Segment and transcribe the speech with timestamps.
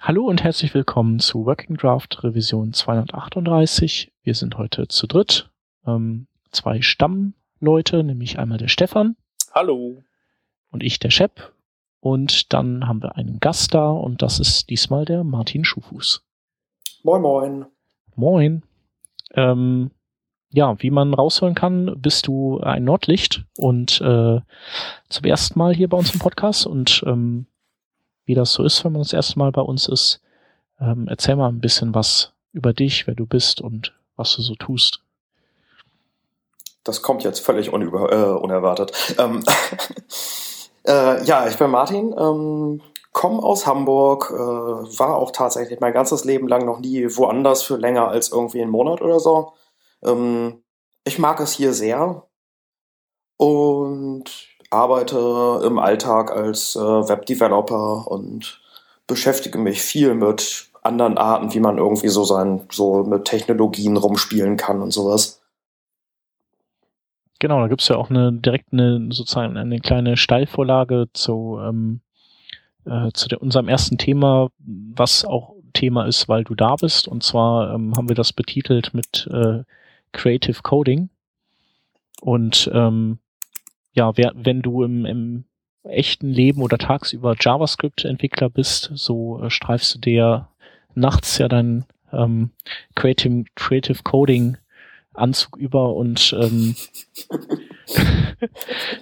[0.00, 4.12] Hallo und herzlich willkommen zu Working Draft Revision 238.
[4.22, 5.50] Wir sind heute zu dritt.
[5.84, 9.16] Ähm, zwei Stammleute, nämlich einmal der Stefan.
[9.52, 10.04] Hallo.
[10.70, 11.52] Und ich, der Shep.
[11.98, 16.22] Und dann haben wir einen Gast da und das ist diesmal der Martin Schufuß.
[17.02, 17.66] Moin, moin.
[18.14, 18.62] Moin.
[19.34, 19.90] Ähm,
[20.50, 24.40] ja, wie man raushören kann, bist du ein Nordlicht und äh,
[25.08, 27.46] zum ersten Mal hier bei uns im Podcast und ähm,
[28.28, 30.20] wie das so ist, wenn man das erste Mal bei uns ist,
[30.80, 34.54] ähm, erzähl mal ein bisschen was über dich, wer du bist und was du so
[34.54, 35.00] tust.
[36.84, 38.92] Das kommt jetzt völlig unüber, äh, unerwartet.
[39.18, 39.42] Ähm,
[40.86, 46.24] äh, ja, ich bin Martin, ähm, komme aus Hamburg, äh, war auch tatsächlich mein ganzes
[46.24, 49.54] Leben lang noch nie woanders für länger als irgendwie einen Monat oder so.
[50.04, 50.62] Ähm,
[51.04, 52.28] ich mag es hier sehr
[53.38, 58.60] und arbeite im Alltag als äh, Webdeveloper und
[59.06, 64.56] beschäftige mich viel mit anderen Arten, wie man irgendwie so sein, so mit Technologien rumspielen
[64.56, 65.42] kann und sowas.
[67.40, 72.00] Genau, da gibt's ja auch eine direkt eine sozusagen eine kleine Steilvorlage zu, ähm,
[72.84, 77.06] äh, zu der, unserem ersten Thema, was auch Thema ist, weil du da bist.
[77.06, 79.62] Und zwar ähm, haben wir das betitelt mit äh,
[80.12, 81.10] Creative Coding.
[82.20, 83.18] Und ähm,
[83.98, 85.44] ja, wer, wenn du im, im
[85.82, 90.48] echten Leben oder tagsüber JavaScript-Entwickler bist, so äh, streifst du dir
[90.94, 92.50] nachts ja dein ähm,
[92.94, 94.56] Creative, Creative Coding
[95.14, 96.76] Anzug über und ähm,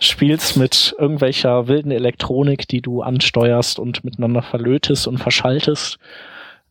[0.00, 5.98] spielst mit irgendwelcher wilden Elektronik, die du ansteuerst und miteinander verlötest und verschaltest.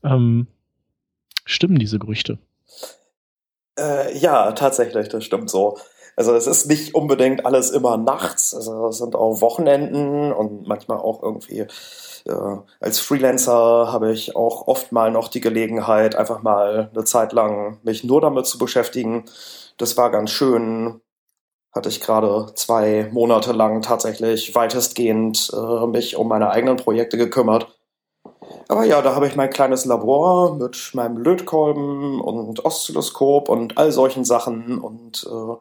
[0.04, 0.48] Ähm,
[1.46, 2.40] stimmen diese Gerüchte?
[3.78, 5.78] Äh, ja, tatsächlich, das stimmt so.
[6.16, 8.54] Also es ist nicht unbedingt alles immer nachts.
[8.54, 11.68] Also es sind auch Wochenenden und manchmal auch irgendwie
[12.28, 17.34] äh, als Freelancer habe ich auch oft mal noch die Gelegenheit, einfach mal eine Zeit
[17.34, 19.26] lang mich nur damit zu beschäftigen.
[19.78, 21.02] Das war ganz schön.
[21.74, 27.68] Hatte ich gerade zwei Monate lang tatsächlich weitestgehend äh, mich um meine eigenen Projekte gekümmert.
[28.68, 33.92] Aber ja, da habe ich mein kleines Labor mit meinem Lötkolben und Oszilloskop und all
[33.92, 35.56] solchen Sachen und äh,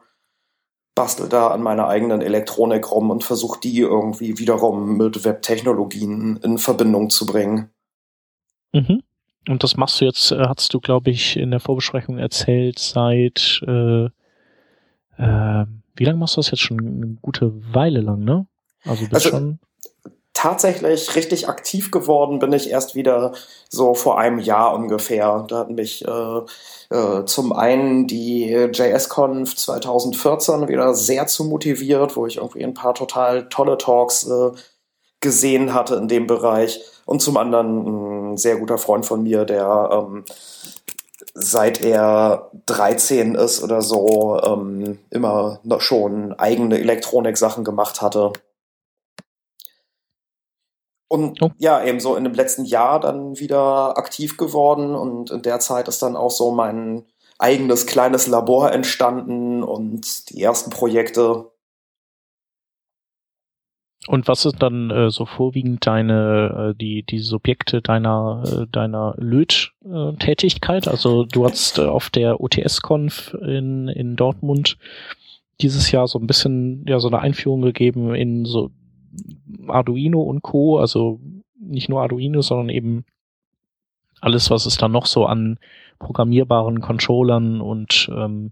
[0.95, 6.57] bastel da an meiner eigenen Elektronik rum und versuche die irgendwie wiederum mit Webtechnologien in
[6.57, 7.69] Verbindung zu bringen.
[8.71, 9.03] Mhm.
[9.47, 13.61] Und das machst du jetzt, äh, hast du, glaube ich, in der Vorbesprechung erzählt, seit
[13.67, 14.05] äh,
[15.17, 16.79] äh, wie lange machst du das jetzt schon?
[16.79, 18.47] Eine gute Weile lang, ne?
[18.83, 19.59] Also also, schon
[20.35, 23.31] tatsächlich richtig aktiv geworden bin ich erst wieder
[23.69, 25.45] so vor einem Jahr ungefähr.
[25.47, 32.27] Da hat mich äh, äh, zum einen die JSConf 2014 wieder sehr zu motiviert, wo
[32.27, 34.51] ich irgendwie ein paar total tolle Talks äh,
[35.21, 36.81] gesehen hatte in dem Bereich.
[37.05, 40.25] Und zum anderen ein sehr guter Freund von mir, der ähm,
[41.33, 48.33] seit er 13 ist oder so ähm, immer schon eigene Elektronik-Sachen gemacht hatte.
[51.07, 51.51] Und oh.
[51.57, 55.87] ja, eben so in dem letzten Jahr dann wieder aktiv geworden und in der Zeit
[55.87, 57.05] ist dann auch so mein
[57.37, 61.51] eigenes kleines Labor entstanden und die ersten Projekte.
[64.07, 69.15] Und was ist dann äh, so vorwiegend deine, äh, die, die Subjekte deiner, äh, deiner
[69.17, 70.87] Löt-Tätigkeit?
[70.87, 74.77] also du hast äh, auf der OTS-Conf in, in Dortmund
[75.61, 78.69] dieses Jahr so ein bisschen, ja, so eine Einführung gegeben in so
[79.67, 81.19] Arduino und Co., also
[81.59, 83.05] nicht nur Arduino, sondern eben
[84.21, 85.59] alles, was es da noch so an
[85.99, 88.51] programmierbaren Controllern und ähm,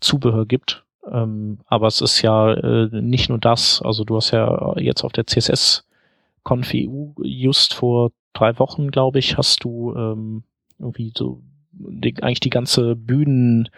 [0.00, 0.84] Zubehör gibt.
[1.10, 3.82] Ähm, aber es ist ja äh, nicht nur das.
[3.82, 5.86] Also du hast ja jetzt auf der CSS
[6.42, 10.44] Conf EU just vor drei Wochen, glaube ich, hast du ähm,
[10.78, 13.68] irgendwie so die, eigentlich die ganze Bühnen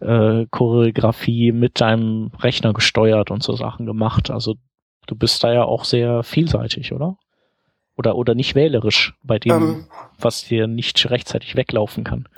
[0.00, 4.30] äh, Choreografie mit deinem Rechner gesteuert und so Sachen gemacht.
[4.30, 4.56] Also
[5.06, 7.16] Du bist da ja auch sehr vielseitig, oder?
[7.96, 9.86] Oder, oder nicht wählerisch bei dem, ähm,
[10.18, 12.28] was dir nicht rechtzeitig weglaufen kann.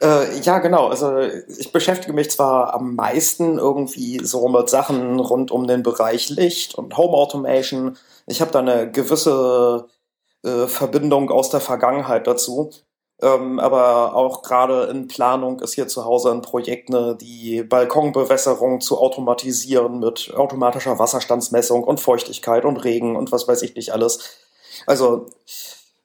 [0.00, 0.88] Äh, ja, genau.
[0.88, 6.28] Also ich beschäftige mich zwar am meisten irgendwie so mit Sachen rund um den Bereich
[6.30, 7.96] Licht und Home Automation.
[8.26, 9.86] Ich habe da eine gewisse
[10.42, 12.70] äh, Verbindung aus der Vergangenheit dazu.
[13.22, 18.80] Ähm, aber auch gerade in Planung ist hier zu Hause ein Projekt, ne, die Balkonbewässerung
[18.80, 24.38] zu automatisieren mit automatischer Wasserstandsmessung und Feuchtigkeit und Regen und was weiß ich nicht alles.
[24.88, 25.26] Also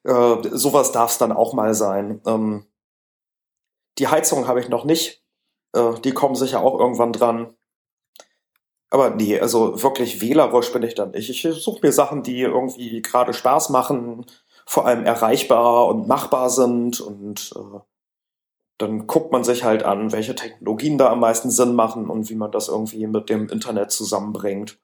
[0.03, 2.21] äh, sowas darf es dann auch mal sein.
[2.27, 2.67] Ähm,
[3.97, 5.23] die Heizung habe ich noch nicht.
[5.73, 7.55] Äh, die kommen sicher auch irgendwann dran.
[8.91, 11.29] Aber nee, also wirklich wählerisch bin ich dann nicht.
[11.29, 14.25] Ich suche mir Sachen, die irgendwie gerade Spaß machen
[14.67, 17.79] vor allem erreichbar und machbar sind und äh,
[18.77, 22.35] dann guckt man sich halt an, welche Technologien da am meisten Sinn machen und wie
[22.35, 24.77] man das irgendwie mit dem Internet zusammenbringt.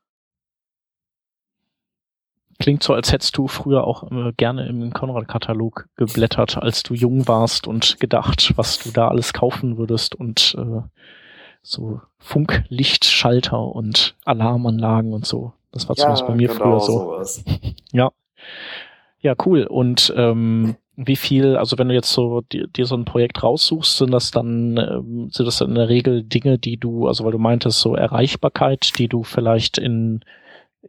[2.59, 7.27] Klingt so, als hättest du früher auch äh, gerne im Konrad-Katalog geblättert, als du jung
[7.27, 10.81] warst und gedacht, was du da alles kaufen würdest und äh,
[11.61, 15.51] so Funklichtschalter und Alarmanlagen und so.
[15.71, 16.99] Das war zumindest bei mir genau früher so.
[16.99, 17.43] Sowas.
[17.91, 18.11] ja.
[19.23, 19.65] Ja, cool.
[19.65, 24.11] Und ähm, wie viel, also wenn du jetzt so dir, so ein Projekt raussuchst, sind
[24.11, 27.79] das dann, ähm, sind das in der Regel Dinge, die du, also weil du meintest,
[27.79, 30.23] so Erreichbarkeit, die du vielleicht in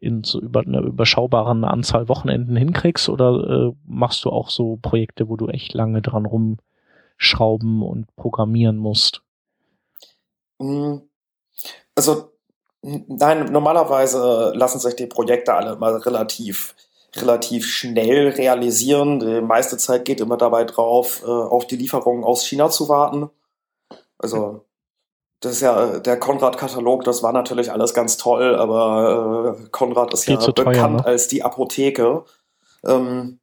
[0.00, 5.28] in so über einer überschaubaren Anzahl Wochenenden hinkriegst oder äh, machst du auch so Projekte,
[5.28, 9.22] wo du echt lange dran rumschrauben und programmieren musst?
[10.60, 11.02] Hm.
[11.94, 12.32] Also
[12.82, 16.74] nein, normalerweise lassen sich die Projekte alle mal relativ
[17.16, 19.20] relativ schnell realisieren.
[19.20, 23.30] Die meiste Zeit geht immer dabei drauf, äh, auf die Lieferungen aus China zu warten.
[24.18, 24.64] Also
[25.40, 30.24] das ist ja der Konrad-Katalog, das war natürlich alles ganz toll, aber äh, Konrad ist
[30.24, 31.04] Viel ja bekannt teuer, ne?
[31.04, 32.24] als die Apotheke.
[32.84, 33.40] Ähm,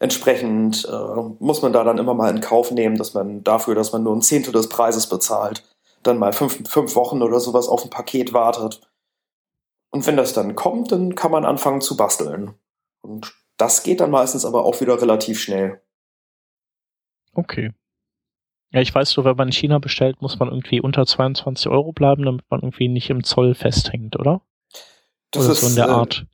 [0.00, 3.92] entsprechend äh, muss man da dann immer mal in Kauf nehmen, dass man dafür, dass
[3.92, 5.62] man nur ein Zehntel des Preises bezahlt,
[6.02, 8.80] dann mal fünf, fünf Wochen oder sowas auf ein Paket wartet.
[9.90, 12.54] Und wenn das dann kommt, dann kann man anfangen zu basteln.
[13.00, 15.82] Und das geht dann meistens aber auch wieder relativ schnell.
[17.34, 17.72] Okay.
[18.70, 21.92] Ja, ich weiß so, wenn man in China bestellt, muss man irgendwie unter 22 Euro
[21.92, 24.42] bleiben, damit man irgendwie nicht im Zoll festhängt, oder?
[25.30, 26.26] Das oder ist so in der Art.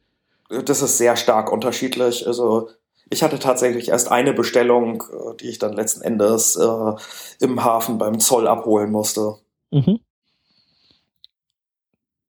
[0.51, 2.27] Äh, das ist sehr stark unterschiedlich.
[2.27, 2.71] Also
[3.11, 6.93] ich hatte tatsächlich erst eine Bestellung, äh, die ich dann letzten Endes äh,
[7.41, 9.37] im Hafen beim Zoll abholen musste.
[9.71, 10.01] Mhm.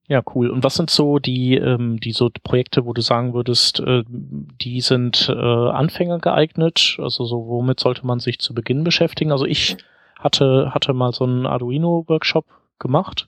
[0.07, 0.51] Ja, cool.
[0.51, 4.81] Und was sind so die, ähm, die so Projekte, wo du sagen würdest, äh, die
[4.81, 6.97] sind äh, Anfänger geeignet?
[6.99, 9.31] Also so, womit sollte man sich zu Beginn beschäftigen?
[9.31, 9.77] Also ich
[10.19, 12.45] hatte, hatte mal so einen Arduino-Workshop
[12.77, 13.27] gemacht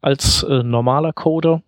[0.00, 1.62] als äh, normaler Coder.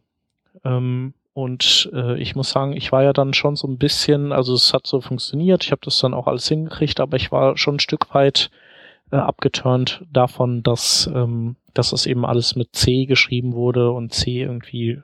[0.65, 4.55] Ähm, und äh, ich muss sagen, ich war ja dann schon so ein bisschen, also
[4.55, 7.77] es hat so funktioniert, ich habe das dann auch alles hingekriegt, aber ich war schon
[7.77, 8.51] ein Stück weit
[9.15, 14.43] äh, abgeturnt davon, dass, ähm, dass das eben alles mit C geschrieben wurde und C
[14.43, 15.01] irgendwie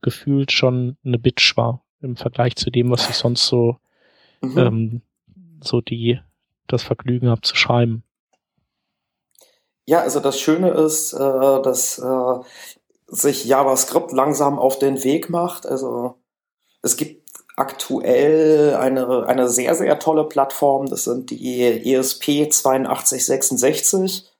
[0.00, 3.78] gefühlt schon eine Bitch war im Vergleich zu dem, was ich sonst so,
[4.42, 4.58] mhm.
[4.58, 5.02] ähm,
[5.60, 6.20] so die,
[6.68, 8.04] das Vergnügen habe zu schreiben.
[9.86, 12.38] Ja, also das Schöne ist, äh, dass äh,
[13.08, 15.66] sich JavaScript langsam auf den Weg macht.
[15.66, 16.14] Also
[16.82, 17.25] es gibt
[17.56, 20.86] aktuell eine, eine sehr, sehr tolle Plattform.
[20.86, 24.30] Das sind die ESP 8266.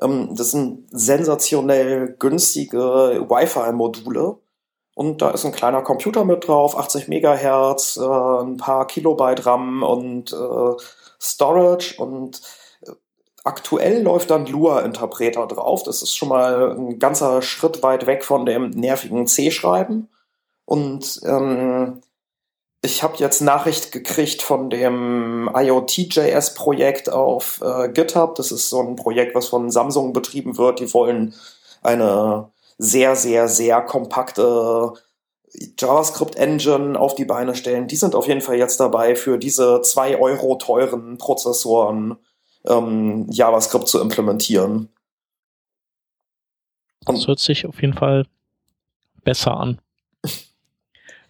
[0.00, 4.38] Ähm, das sind sensationell günstige Wi-Fi-Module.
[4.94, 9.82] Und da ist ein kleiner Computer mit drauf, 80 Megahertz, äh, ein paar Kilobyte RAM
[9.82, 10.82] und äh,
[11.20, 12.42] Storage und
[12.82, 12.90] äh,
[13.44, 15.82] aktuell läuft dann Lua-Interpreter drauf.
[15.82, 20.10] Das ist schon mal ein ganzer Schritt weit weg von dem nervigen C-Schreiben.
[20.66, 22.02] Und ähm,
[22.84, 28.34] ich habe jetzt Nachricht gekriegt von dem IoT.js-Projekt auf äh, GitHub.
[28.34, 30.80] Das ist so ein Projekt, was von Samsung betrieben wird.
[30.80, 31.32] Die wollen
[31.82, 34.94] eine sehr, sehr, sehr kompakte
[35.78, 37.86] JavaScript-Engine auf die Beine stellen.
[37.86, 42.16] Die sind auf jeden Fall jetzt dabei, für diese zwei Euro teuren Prozessoren
[42.66, 44.88] ähm, JavaScript zu implementieren.
[47.04, 48.26] Das hört sich auf jeden Fall
[49.22, 49.80] besser an.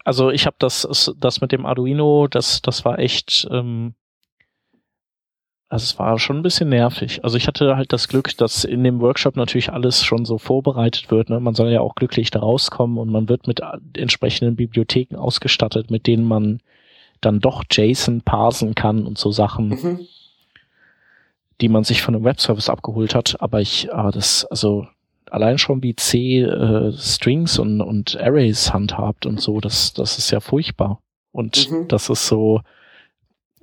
[0.03, 3.93] Also ich habe das, das mit dem Arduino, das, das war echt, ähm,
[5.69, 7.23] also es war schon ein bisschen nervig.
[7.23, 11.09] Also ich hatte halt das Glück, dass in dem Workshop natürlich alles schon so vorbereitet
[11.09, 11.29] wird.
[11.29, 11.39] Ne?
[11.39, 13.61] Man soll ja auch glücklich da rauskommen und man wird mit
[13.95, 16.59] entsprechenden Bibliotheken ausgestattet, mit denen man
[17.21, 19.99] dann doch JSON parsen kann und so Sachen, mhm.
[21.61, 23.37] die man sich von einem Webservice abgeholt hat.
[23.39, 24.85] Aber ich, aber das, also
[25.33, 30.29] allein schon wie C äh, Strings und, und Arrays handhabt und so, das, das ist
[30.29, 31.01] ja furchtbar.
[31.31, 31.87] Und mhm.
[31.87, 32.61] das ist so,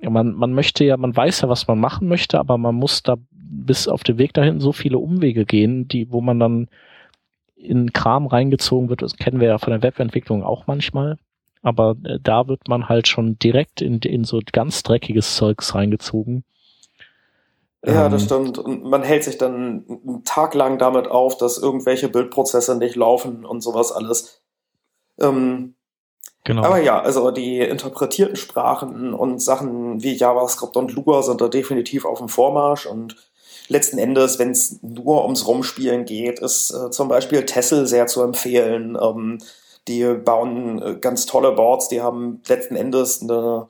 [0.01, 3.15] man, man möchte ja, man weiß ja, was man machen möchte, aber man muss da
[3.31, 6.67] bis auf den Weg dahin so viele Umwege gehen, die, wo man dann
[7.55, 9.01] in Kram reingezogen wird.
[9.01, 11.17] Das kennen wir ja von der Webentwicklung auch manchmal.
[11.61, 16.43] Aber äh, da wird man halt schon direkt in, in so ganz dreckiges Zeugs reingezogen.
[17.83, 18.57] Ja, das ähm, stimmt.
[18.59, 23.43] Und man hält sich dann einen Tag lang damit auf, dass irgendwelche Bildprozesse nicht laufen
[23.43, 24.41] und sowas alles.
[25.19, 25.75] Ähm,
[26.43, 26.63] genau.
[26.63, 32.05] Aber ja, also die interpretierten Sprachen und Sachen wie JavaScript und Lua sind da definitiv
[32.05, 33.15] auf dem Vormarsch und
[33.67, 38.21] letzten Endes, wenn es nur ums Rumspielen geht, ist äh, zum Beispiel Tessel sehr zu
[38.21, 38.97] empfehlen.
[39.01, 39.39] Ähm,
[39.87, 43.67] die bauen äh, ganz tolle Boards, die haben letzten Endes eine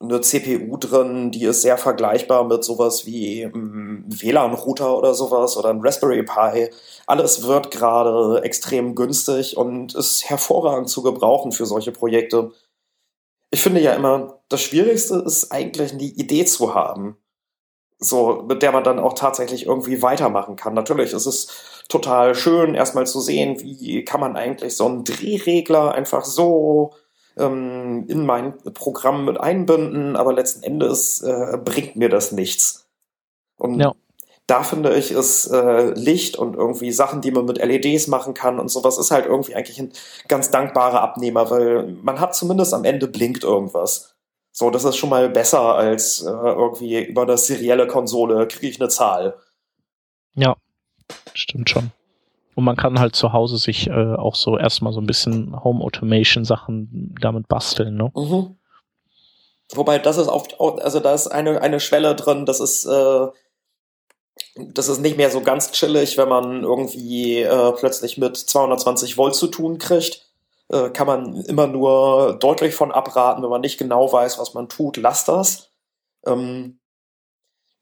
[0.00, 5.70] eine CPU drin, die ist sehr vergleichbar mit sowas wie ähm, WLAN-Router oder sowas oder
[5.70, 6.70] ein Raspberry Pi.
[7.06, 12.52] Alles wird gerade extrem günstig und ist hervorragend zu gebrauchen für solche Projekte.
[13.50, 17.16] Ich finde ja immer, das Schwierigste ist eigentlich eine Idee zu haben.
[17.98, 20.74] So, mit der man dann auch tatsächlich irgendwie weitermachen kann.
[20.74, 25.92] Natürlich ist es total schön, erstmal zu sehen, wie kann man eigentlich so einen Drehregler
[25.92, 26.92] einfach so
[27.38, 32.88] ähm, in mein Programm mit einbinden, aber letzten Endes äh, bringt mir das nichts.
[33.56, 33.92] Und ja.
[34.46, 38.58] da finde ich, ist äh, Licht und irgendwie Sachen, die man mit LEDs machen kann
[38.58, 39.92] und sowas, ist halt irgendwie eigentlich ein
[40.28, 44.14] ganz dankbarer Abnehmer, weil man hat zumindest am Ende blinkt irgendwas.
[44.52, 48.80] So, das ist schon mal besser als äh, irgendwie über eine serielle Konsole kriege ich
[48.80, 49.36] eine Zahl.
[50.34, 50.56] Ja,
[51.34, 51.92] stimmt schon.
[52.58, 55.80] Und man kann halt zu Hause sich äh, auch so erstmal so ein bisschen Home
[55.84, 58.10] Automation Sachen damit basteln, ne?
[58.16, 58.56] Mhm.
[59.74, 63.28] Wobei das ist oft, also da ist eine, eine Schwelle drin, das ist, äh,
[64.56, 69.36] das ist nicht mehr so ganz chillig, wenn man irgendwie äh, plötzlich mit 220 Volt
[69.36, 70.28] zu tun kriegt.
[70.68, 74.68] Äh, kann man immer nur deutlich von abraten, wenn man nicht genau weiß, was man
[74.68, 75.70] tut, lasst das.
[76.26, 76.80] Ähm,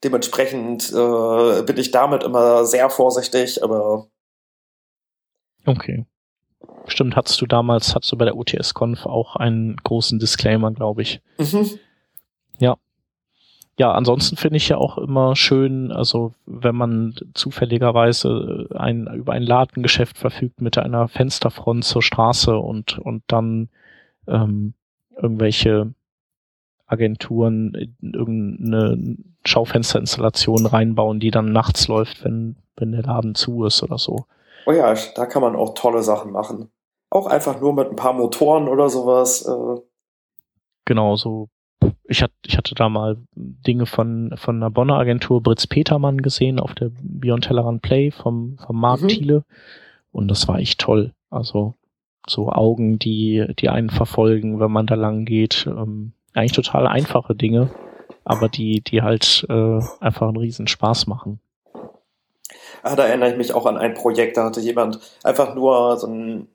[0.03, 4.11] dementsprechend äh, bin ich damit immer sehr vorsichtig, aber
[5.67, 6.05] Okay.
[6.87, 11.21] Stimmt, hattest du damals, hattest du bei der UTS-Conf auch einen großen Disclaimer, glaube ich.
[11.37, 11.69] Mhm.
[12.59, 12.77] Ja.
[13.77, 19.43] Ja, ansonsten finde ich ja auch immer schön, also wenn man zufälligerweise ein, über ein
[19.43, 23.67] Ladengeschäft verfügt mit einer Fensterfront zur Straße und, und dann
[24.25, 24.73] ähm,
[25.15, 25.93] irgendwelche
[26.87, 33.83] Agenturen in irgendeine Schaufensterinstallation reinbauen, die dann nachts läuft, wenn, wenn der Laden zu ist
[33.83, 34.25] oder so.
[34.67, 36.69] Oh ja, da kann man auch tolle Sachen machen.
[37.09, 39.47] Auch einfach nur mit ein paar Motoren oder sowas.
[39.47, 39.81] Äh.
[40.83, 41.47] Genau, so.
[42.03, 46.59] Ich hatte, ich hatte da mal Dinge von, von einer Bonner Agentur Britz Petermann gesehen
[46.59, 49.07] auf der Beyond Tellerrand Play vom, vom Marc mhm.
[49.07, 49.43] Thiele.
[50.11, 51.13] Und das war echt toll.
[51.29, 51.75] Also
[52.27, 55.65] so Augen, die, die einen verfolgen, wenn man da lang geht.
[55.65, 57.71] Ähm, eigentlich total einfache Dinge,
[58.25, 61.39] aber die, die halt äh, einfach einen riesen Spaß machen.
[62.87, 66.07] Ah, da erinnere ich mich auch an ein Projekt, da hatte jemand einfach nur so
[66.07, 66.47] ein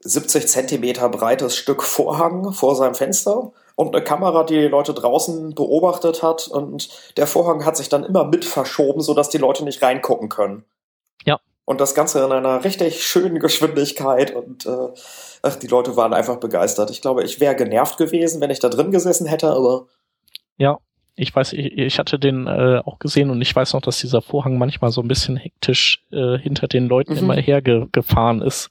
[0.00, 5.54] 70 Zentimeter breites Stück Vorhang vor seinem Fenster und eine Kamera, die die Leute draußen
[5.54, 9.82] beobachtet hat und der Vorhang hat sich dann immer mit verschoben, sodass die Leute nicht
[9.82, 10.64] reingucken können.
[11.24, 11.40] Ja.
[11.64, 14.88] Und das Ganze in einer richtig schönen Geschwindigkeit und äh,
[15.42, 16.90] ach, die Leute waren einfach begeistert.
[16.90, 19.86] Ich glaube, ich wäre genervt gewesen, wenn ich da drin gesessen hätte, aber.
[20.56, 20.78] Ja,
[21.14, 24.22] ich weiß, ich, ich hatte den äh, auch gesehen und ich weiß noch, dass dieser
[24.22, 27.18] Vorhang manchmal so ein bisschen hektisch äh, hinter den Leuten mhm.
[27.18, 28.70] immer hergefahren ist.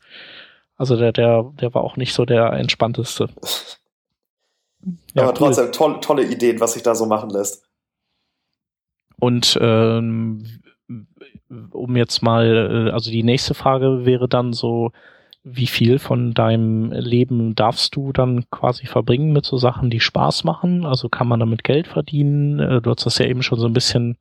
[0.76, 3.30] Also der, der, der war auch nicht so der entspannteste.
[5.14, 5.72] ja, Aber trotzdem cool.
[5.72, 7.64] tolle, tolle Ideen, was sich da so machen lässt.
[9.20, 10.62] Und ähm,
[11.72, 14.92] um jetzt mal, äh, also die nächste Frage wäre dann so,
[15.44, 20.44] wie viel von deinem Leben darfst du dann quasi verbringen mit so Sachen, die Spaß
[20.44, 20.86] machen?
[20.86, 22.60] Also kann man damit Geld verdienen?
[22.60, 24.18] Äh, du hast das ja eben schon so ein bisschen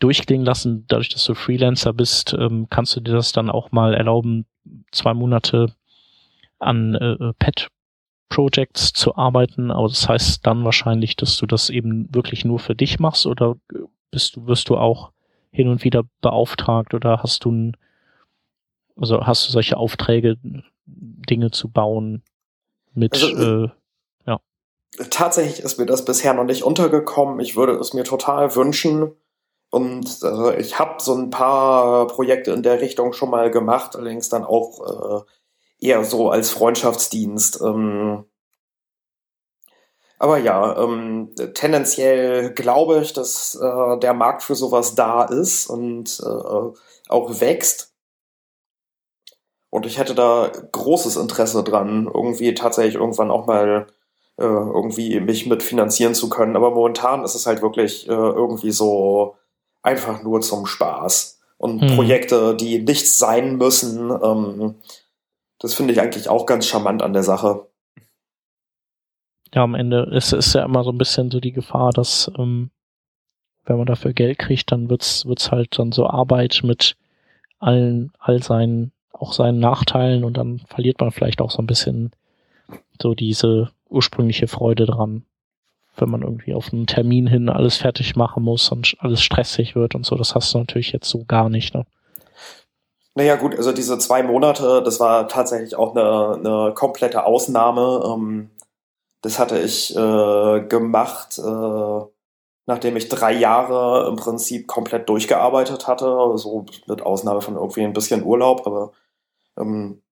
[0.00, 0.84] durchklingen lassen.
[0.88, 4.46] Dadurch, dass du Freelancer bist, ähm, kannst du dir das dann auch mal erlauben,
[4.90, 5.74] zwei Monate
[6.58, 7.68] an äh, äh, Pet
[8.28, 9.70] Projects zu arbeiten.
[9.70, 13.56] Aber das heißt dann wahrscheinlich, dass du das eben wirklich nur für dich machst oder
[14.10, 15.12] bist du, wirst du auch
[15.50, 17.76] hin und wieder beauftragt oder hast du ein
[19.00, 20.36] also hast du solche Aufträge,
[20.86, 22.22] Dinge zu bauen
[22.94, 23.68] mit, also, äh,
[24.26, 24.40] ja.
[25.10, 27.40] Tatsächlich ist mir das bisher noch nicht untergekommen.
[27.40, 29.12] Ich würde es mir total wünschen.
[29.70, 34.30] Und äh, ich habe so ein paar Projekte in der Richtung schon mal gemacht, allerdings
[34.30, 35.24] dann auch
[35.80, 37.60] äh, eher so als Freundschaftsdienst.
[37.60, 38.24] Ähm,
[40.18, 46.18] aber ja, ähm, tendenziell glaube ich, dass äh, der Markt für sowas da ist und
[46.20, 46.78] äh,
[47.08, 47.94] auch wächst.
[49.70, 53.86] Und ich hätte da großes Interesse dran, irgendwie tatsächlich irgendwann auch mal
[54.38, 56.56] äh, irgendwie mich mit finanzieren zu können.
[56.56, 59.36] Aber momentan ist es halt wirklich äh, irgendwie so
[59.82, 61.40] einfach nur zum Spaß.
[61.58, 61.96] Und hm.
[61.96, 64.76] Projekte, die nichts sein müssen, ähm,
[65.58, 67.66] das finde ich eigentlich auch ganz charmant an der Sache.
[69.54, 72.70] Ja, am Ende ist es ja immer so ein bisschen so die Gefahr, dass ähm,
[73.64, 76.96] wenn man dafür Geld kriegt, dann wird's wird's halt dann so Arbeit mit
[77.58, 82.12] allen all seinen auch seinen Nachteilen und dann verliert man vielleicht auch so ein bisschen
[83.00, 85.24] so diese ursprüngliche Freude dran,
[85.96, 89.94] wenn man irgendwie auf einen Termin hin alles fertig machen muss und alles stressig wird
[89.94, 90.16] und so.
[90.16, 91.74] Das hast du natürlich jetzt so gar nicht.
[91.74, 91.84] Ne?
[93.14, 98.02] Naja gut, also diese zwei Monate, das war tatsächlich auch eine, eine komplette Ausnahme.
[98.06, 98.50] Ähm,
[99.22, 102.00] das hatte ich äh, gemacht, äh,
[102.66, 106.04] nachdem ich drei Jahre im Prinzip komplett durchgearbeitet hatte,
[106.36, 108.92] so mit Ausnahme von irgendwie ein bisschen Urlaub, aber
[109.58, 110.02] ähm,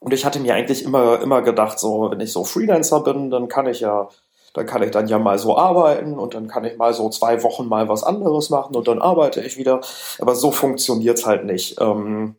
[0.00, 3.48] und ich hatte mir eigentlich immer, immer gedacht, so, wenn ich so Freelancer bin, dann
[3.48, 4.08] kann ich ja,
[4.54, 7.42] dann kann ich dann ja mal so arbeiten und dann kann ich mal so zwei
[7.42, 9.80] Wochen mal was anderes machen und dann arbeite ich wieder.
[10.20, 11.80] Aber so funktioniert's halt nicht.
[11.80, 12.36] Ähm,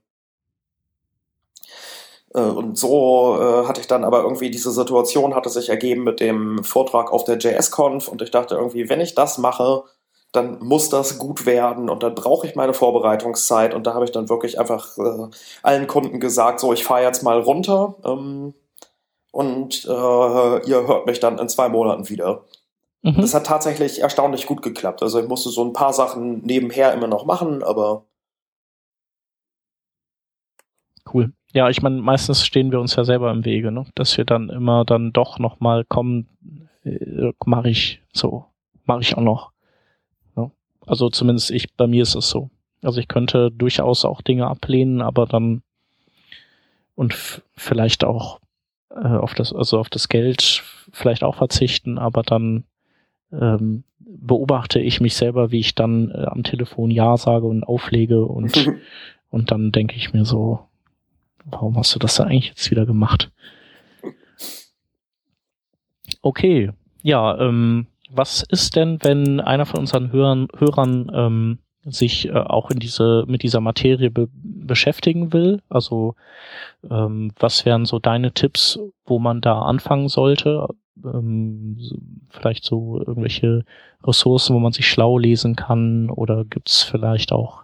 [2.33, 6.19] äh, und so äh, hatte ich dann aber irgendwie diese Situation hatte sich ergeben mit
[6.19, 9.83] dem Vortrag auf der JS-Conf und ich dachte irgendwie, wenn ich das mache,
[10.31, 14.11] dann muss das gut werden und dann brauche ich meine Vorbereitungszeit und da habe ich
[14.11, 15.27] dann wirklich einfach äh,
[15.63, 18.53] allen Kunden gesagt, so ich fahre jetzt mal runter ähm,
[19.31, 19.89] und äh,
[20.67, 22.45] ihr hört mich dann in zwei Monaten wieder.
[23.01, 23.21] Mhm.
[23.21, 25.01] Das hat tatsächlich erstaunlich gut geklappt.
[25.01, 28.05] Also ich musste so ein paar Sachen nebenher immer noch machen, aber
[31.13, 31.33] cool.
[31.53, 33.85] Ja, ich meine, meistens stehen wir uns ja selber im Wege, ne?
[33.95, 36.27] Dass wir dann immer dann doch nochmal kommen,
[36.83, 38.45] äh, mache ich so,
[38.85, 39.51] mache ich auch noch.
[40.89, 42.49] Also zumindest ich, bei mir ist es so.
[42.81, 45.61] Also ich könnte durchaus auch Dinge ablehnen, aber dann
[46.95, 47.13] und
[47.55, 48.39] vielleicht auch
[48.89, 52.63] äh, auf das, also auf das Geld vielleicht auch verzichten, aber dann
[53.31, 58.25] ähm, beobachte ich mich selber, wie ich dann äh, am Telefon Ja sage und auflege
[58.25, 58.67] und,
[59.29, 60.67] und dann denke ich mir so,
[61.45, 63.31] warum hast du das da eigentlich jetzt wieder gemacht?
[66.23, 66.71] Okay,
[67.03, 72.71] ja, ähm, was ist denn, wenn einer von unseren Hörern, Hörern ähm, sich äh, auch
[72.71, 75.61] in diese mit dieser Materie be beschäftigen will?
[75.69, 76.15] Also
[76.89, 80.67] ähm, was wären so deine Tipps, wo man da anfangen sollte?
[81.03, 81.77] Ähm,
[82.29, 83.63] vielleicht so irgendwelche
[84.03, 87.63] Ressourcen, wo man sich schlau lesen kann, oder gibt's vielleicht auch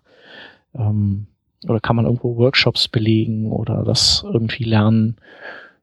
[0.74, 1.28] ähm,
[1.68, 5.18] oder kann man irgendwo Workshops belegen oder das irgendwie lernen?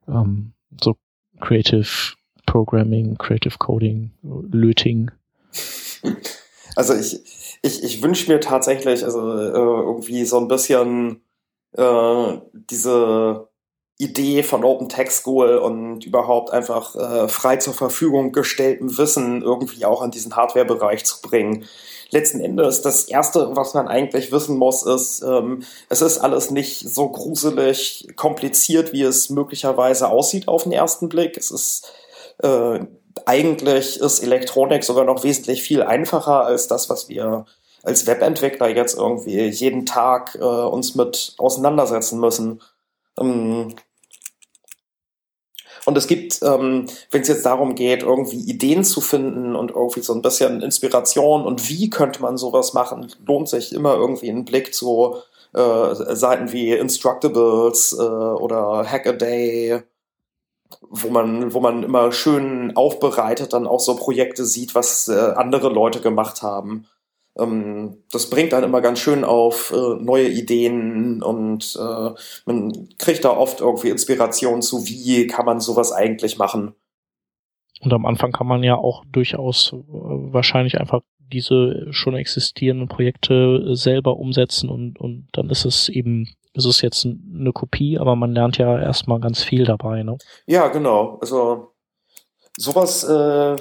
[0.09, 0.97] Ähm, so
[1.41, 2.15] Creative
[2.47, 5.11] Programming, Creative Coding, Löting.
[6.75, 7.21] Also ich,
[7.61, 11.21] ich, ich wünsche mir tatsächlich also äh, irgendwie so ein bisschen
[11.77, 12.39] äh,
[12.71, 13.49] diese
[13.99, 19.85] Idee von Open Tech School und überhaupt einfach äh, frei zur Verfügung gestelltem Wissen irgendwie
[19.85, 21.67] auch an diesen Hardware-Bereich zu bringen
[22.13, 26.89] letzten Endes das Erste, was man eigentlich wissen muss, ist, ähm, es ist alles nicht
[26.89, 31.37] so gruselig kompliziert, wie es möglicherweise aussieht auf den ersten Blick.
[31.37, 31.91] Es ist
[32.43, 32.81] äh,
[33.27, 37.47] eigentlich ist Elektronik sogar noch wesentlich viel einfacher als das, was wir
[37.83, 42.61] als Webentwickler jetzt irgendwie jeden Tag äh, uns mit auseinandersetzen müssen.
[43.19, 43.75] Ähm,
[45.85, 50.01] und es gibt, ähm, wenn es jetzt darum geht, irgendwie Ideen zu finden und irgendwie
[50.01, 54.45] so ein bisschen Inspiration und wie könnte man sowas machen, lohnt sich immer irgendwie ein
[54.45, 55.17] Blick zu
[55.55, 59.83] äh, Seiten wie Instructables äh, oder Hackaday,
[60.81, 65.69] wo man, wo man immer schön aufbereitet dann auch so Projekte sieht, was äh, andere
[65.69, 66.87] Leute gemacht haben
[67.39, 72.11] ähm, das bringt dann immer ganz schön auf äh, neue Ideen und äh,
[72.47, 76.75] man kriegt da oft irgendwie Inspiration zu, wie kann man sowas eigentlich machen.
[77.81, 83.75] Und am Anfang kann man ja auch durchaus äh, wahrscheinlich einfach diese schon existierenden Projekte
[83.75, 88.33] selber umsetzen und, und dann ist es eben, ist es jetzt eine Kopie, aber man
[88.33, 90.19] lernt ja erstmal ganz viel dabei, ne?
[90.47, 91.19] Ja, genau.
[91.21, 91.73] Also
[92.59, 93.57] sowas äh,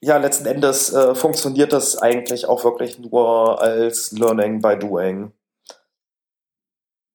[0.00, 5.32] ja, letzten Endes äh, funktioniert das eigentlich auch wirklich nur als Learning by Doing.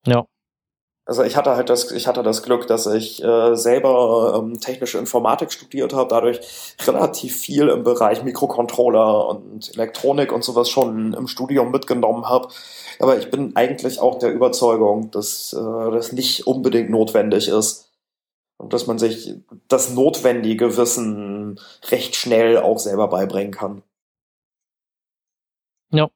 [0.05, 0.25] Ja.
[1.11, 4.97] Also ich hatte halt das, ich hatte das Glück, dass ich äh, selber ähm, technische
[4.97, 6.39] Informatik studiert habe, dadurch
[6.87, 12.47] relativ viel im Bereich Mikrocontroller und Elektronik und sowas schon im Studium mitgenommen habe.
[12.97, 17.91] Aber ich bin eigentlich auch der Überzeugung, dass äh, das nicht unbedingt notwendig ist
[18.55, 19.35] und dass man sich
[19.67, 23.83] das notwendige Wissen recht schnell auch selber beibringen kann.
[25.89, 26.09] Ja.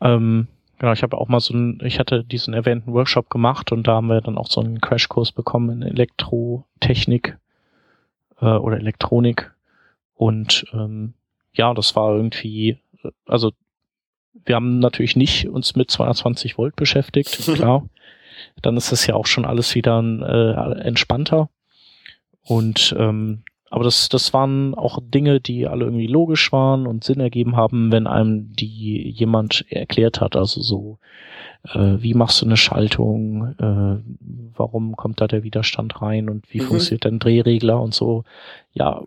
[0.00, 0.46] Ähm,
[0.80, 3.94] genau, ich habe auch mal so ein, ich hatte diesen erwähnten Workshop gemacht und da
[3.94, 7.38] haben wir dann auch so einen Crashkurs bekommen in Elektrotechnik
[8.40, 9.52] äh, oder Elektronik.
[10.14, 11.14] Und ähm,
[11.52, 12.78] ja, das war irgendwie,
[13.26, 13.52] also
[14.32, 17.84] wir haben natürlich nicht uns mit 220 Volt beschäftigt, klar
[18.62, 21.48] dann ist das ja auch schon alles wieder äh, entspannter.
[22.42, 27.20] Und ähm, aber das, das waren auch Dinge, die alle irgendwie logisch waren und Sinn
[27.20, 30.34] ergeben haben, wenn einem die jemand erklärt hat.
[30.34, 30.98] Also so,
[31.72, 34.02] äh, wie machst du eine Schaltung, äh,
[34.56, 36.66] warum kommt da der Widerstand rein und wie mhm.
[36.66, 38.24] funktioniert dein Drehregler und so.
[38.72, 39.02] Ja,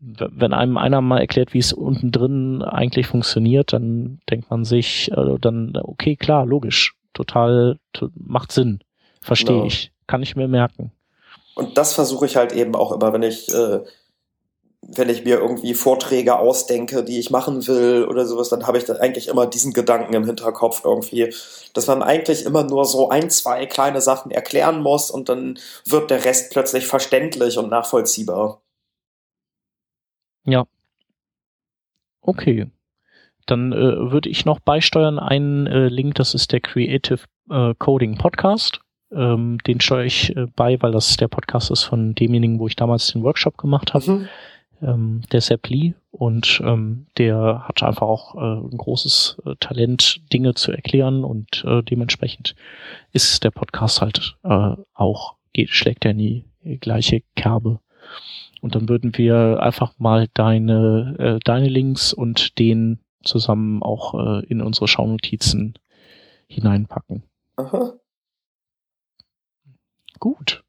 [0.00, 5.12] wenn einem einer mal erklärt, wie es unten drin eigentlich funktioniert, dann denkt man sich,
[5.12, 7.78] äh, dann, okay, klar, logisch, total,
[8.14, 8.80] macht Sinn.
[9.20, 9.66] Verstehe genau.
[9.66, 9.92] ich.
[10.08, 10.92] Kann ich mir merken.
[11.54, 13.80] Und das versuche ich halt eben auch immer, wenn ich, äh,
[14.86, 18.84] wenn ich mir irgendwie Vorträge ausdenke, die ich machen will oder sowas, dann habe ich
[18.84, 21.34] dann eigentlich immer diesen Gedanken im Hinterkopf irgendwie,
[21.74, 26.10] dass man eigentlich immer nur so ein, zwei kleine Sachen erklären muss und dann wird
[26.10, 28.62] der Rest plötzlich verständlich und nachvollziehbar.
[30.44, 30.64] Ja.
[32.22, 32.70] Okay.
[33.46, 38.16] Dann äh, würde ich noch beisteuern einen äh, Link, das ist der Creative äh, Coding
[38.16, 38.80] Podcast.
[39.10, 42.76] Ähm, den steuere ich äh, bei, weil das der Podcast ist von demjenigen, wo ich
[42.76, 44.10] damals den Workshop gemacht habe.
[44.10, 44.28] Mhm.
[44.80, 50.20] Ähm, der Sepp Lee und ähm, der hat einfach auch äh, ein großes äh, Talent,
[50.32, 52.54] Dinge zu erklären und äh, dementsprechend
[53.12, 56.44] ist der Podcast halt äh, auch, geht, schlägt er in die
[56.80, 57.80] gleiche Kerbe.
[58.60, 64.46] Und dann würden wir einfach mal deine, äh, deine Links und den zusammen auch äh,
[64.46, 65.74] in unsere Schaunotizen
[66.48, 67.22] hineinpacken.
[67.56, 67.92] Aha.
[70.18, 70.64] Gut.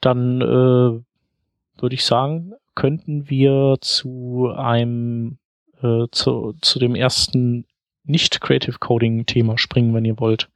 [0.00, 5.38] Dann äh, würde ich sagen, könnten wir zu einem
[5.82, 7.66] äh, zu, zu dem ersten
[8.04, 10.48] nicht Creative Coding Thema springen, wenn ihr wollt.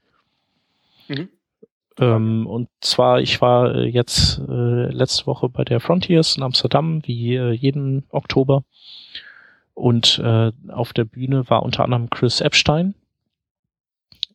[1.08, 1.28] Mhm.
[1.98, 7.00] Ähm, und zwar, ich war äh, jetzt äh, letzte Woche bei der Frontiers in Amsterdam,
[7.04, 8.64] wie äh, jeden Oktober.
[9.74, 12.94] Und äh, auf der Bühne war unter anderem Chris Epstein,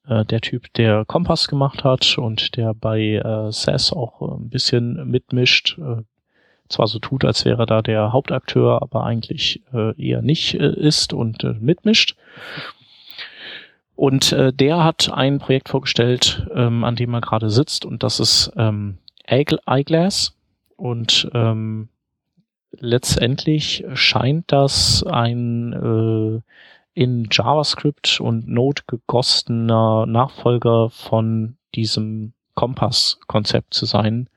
[0.08, 4.50] äh, der Typ, der Kompass gemacht hat und der bei äh, SAS auch äh, ein
[4.50, 5.78] bisschen mitmischt.
[5.80, 6.04] Äh,
[6.71, 11.13] zwar so tut, als wäre da der Hauptakteur, aber eigentlich äh, eher nicht äh, ist
[11.13, 12.15] und äh, mitmischt.
[13.95, 18.19] Und äh, der hat ein Projekt vorgestellt, ähm, an dem er gerade sitzt, und das
[18.19, 20.36] ist ähm, Eyeglass.
[20.75, 21.89] Und ähm,
[22.71, 26.41] letztendlich scheint das ein äh,
[26.93, 34.27] in JavaScript und Node gegossener Nachfolger von diesem Kompass-Konzept zu sein.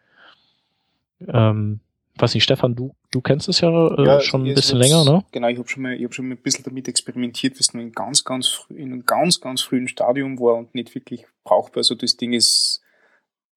[1.27, 1.81] Ähm,
[2.17, 5.25] weiß nicht, Stefan, du, du kennst es ja, äh, ja schon ein bisschen länger, ne?
[5.33, 7.83] Genau, ich habe schon mal, ich habe schon mal ein bisschen damit experimentiert, was nur
[7.83, 11.79] in ganz, ganz früh, in einem ganz, ganz frühen Stadium war und nicht wirklich brauchbar.
[11.79, 12.83] Also das Ding ist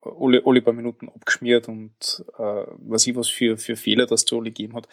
[0.02, 4.36] alle, alle paar Minuten abgeschmiert und äh, was ich was für, für Fehler das da
[4.36, 4.88] alle gegeben hat.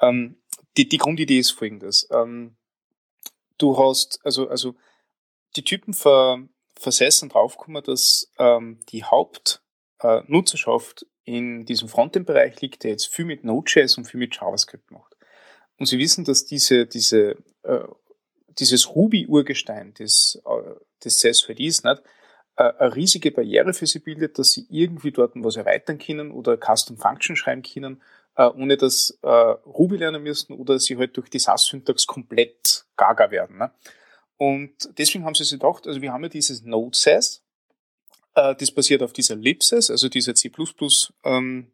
[0.00, 0.36] Ähm,
[0.76, 2.08] die, die Grundidee ist folgendes.
[2.12, 2.56] Ähm,
[3.58, 4.74] du hast, also, also
[5.56, 6.40] die Typen ver,
[6.78, 13.44] versessen draufgekommen, dass ähm, die Hauptnutzerschaft äh, in diesem Frontend-Bereich liegt, der jetzt viel mit
[13.44, 15.16] Node.js und viel mit JavaScript macht.
[15.76, 17.84] Und sie wissen, dass diese, diese, äh,
[18.58, 22.00] dieses Ruby-Urgestein des, äh, des CSVD ist nicht,
[22.56, 26.56] äh, eine riesige Barriere für sie bildet, dass sie irgendwie dort was erweitern können oder
[26.56, 28.00] Custom Function schreiben können,
[28.36, 33.32] äh, ohne dass äh, Ruby lernen müssen oder sie halt durch die SAS-Syntax komplett gaga
[33.32, 33.58] werden.
[33.58, 33.72] Ne?
[34.36, 37.42] Und deswegen haben sie sich gedacht, also wir haben ja dieses Node.js,
[38.36, 40.52] äh, das basiert auf dieser libsys, also dieser C++
[41.24, 41.72] ähm,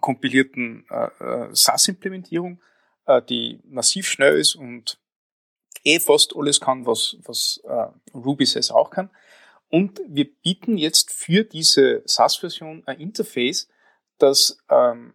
[0.00, 2.60] kompilierten äh, äh SAS-Implementierung,
[3.06, 4.98] äh, die massiv schnell ist und
[5.84, 9.10] eh fast alles kann, was, was äh, RubySys auch kann.
[9.68, 13.68] Und wir bieten jetzt für diese SAS-Version ein Interface,
[14.18, 15.14] das ähm,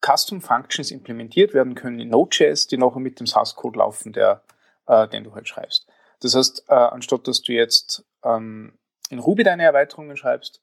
[0.00, 4.42] Custom Functions implementiert werden können in Node.js, die nachher mit dem SAS-Code laufen, der,
[4.86, 5.86] äh, den du halt schreibst.
[6.20, 8.78] Das heißt, äh, anstatt dass du jetzt ähm,
[9.10, 10.62] in Ruby deine Erweiterungen schreibst,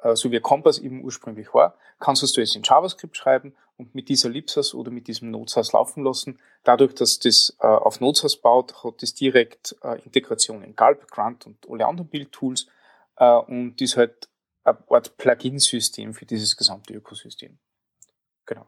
[0.00, 3.94] äh, so wie Compass eben ursprünglich war, kannst du es jetzt in JavaScript schreiben und
[3.94, 6.38] mit dieser Libsas oder mit diesem Node.js laufen lassen.
[6.64, 11.46] Dadurch, dass das äh, auf Node.js baut, hat das direkt äh, Integration in Gulp, Grunt
[11.46, 12.66] und alle anderen Build-Tools
[13.18, 14.28] und ist halt
[14.62, 17.58] eine Art Plugin-System für dieses gesamte Ökosystem.
[18.44, 18.66] Genau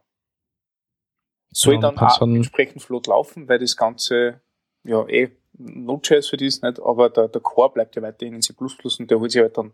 [1.50, 4.40] soll ja, dann auch entsprechend flott laufen, weil das Ganze
[4.84, 8.42] ja eh Node.js für die ist nicht, aber der, der Core bleibt ja weiterhin in
[8.42, 9.72] C++ und der holt sich halt dann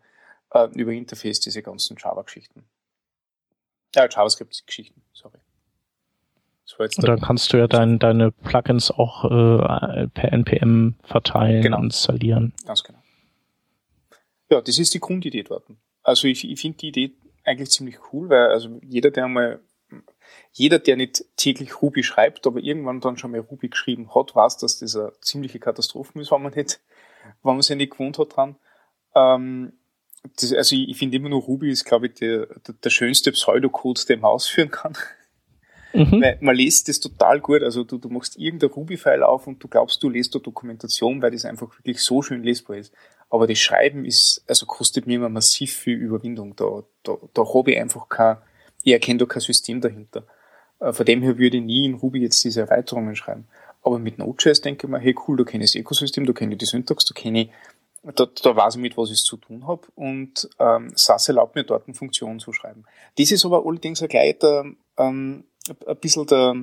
[0.52, 2.64] äh, über Interface diese ganzen Java-Geschichten.
[3.94, 5.38] Ja, JavaScript-Geschichten, sorry.
[6.78, 11.80] und dann kannst du ja dein, deine Plugins auch äh, per NPM verteilen, genau.
[11.80, 12.52] installieren.
[12.66, 12.98] Ganz genau.
[14.50, 15.64] Ja, das ist die Grundidee dort.
[16.02, 17.12] Also ich, ich finde die Idee
[17.44, 19.60] eigentlich ziemlich cool, weil also jeder, der mal
[20.52, 24.58] jeder, der nicht täglich Ruby schreibt, aber irgendwann dann schon mal Ruby geschrieben hat, weiß,
[24.58, 26.80] dass das eine ziemliche Katastrophe ist, wenn man nicht,
[27.42, 28.56] wenn man sich nicht gewohnt hat dran.
[29.14, 29.72] Ähm,
[30.36, 33.32] das, also ich, ich finde immer nur Ruby ist, glaube ich, der, der, der schönste
[33.32, 34.96] Pseudocode, den man ausführen kann.
[35.94, 36.20] Mhm.
[36.20, 37.62] Weil man liest das total gut.
[37.62, 41.30] Also du, du machst irgendein Ruby-File auf und du glaubst, du lest da Dokumentation, weil
[41.30, 42.92] das einfach wirklich so schön lesbar ist.
[43.30, 46.56] Aber das Schreiben ist, also kostet mir immer massiv viel Überwindung.
[46.56, 48.38] Da, da, da habe ich einfach kein,
[48.84, 50.24] ich erkenne da kein System dahinter.
[50.80, 53.46] Äh, von dem her würde ich nie in Ruby jetzt diese Erweiterungen schreiben.
[53.82, 56.52] Aber mit Node.js denke ich mir, hey cool, da kenne ich das Ökosystem, da kenne
[56.52, 57.50] ich die Syntax, da kenne ich
[58.14, 61.64] da, da weiß ich, mit was ich zu tun habe und ähm, SAS erlaubt mir
[61.64, 62.84] dort eine Funktion zu schreiben.
[63.16, 64.66] Das ist aber allerdings auch gleich der,
[64.98, 65.44] ähm,
[65.86, 66.54] ein bisschen der,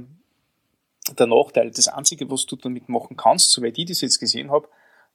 [1.17, 1.71] der Nachteil.
[1.71, 4.67] Das Einzige, was du damit machen kannst, soweit ich das jetzt gesehen habe,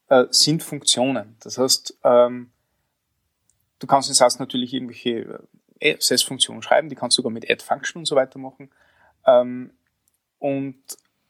[0.09, 1.37] äh, sind Funktionen.
[1.41, 2.51] Das heißt, ähm,
[3.79, 5.45] du kannst in SAS natürlich irgendwelche
[5.81, 8.71] äh, SAS-Funktionen schreiben, die kannst du sogar mit Add-Function und so weiter machen.
[9.27, 9.73] Ähm,
[10.39, 10.77] und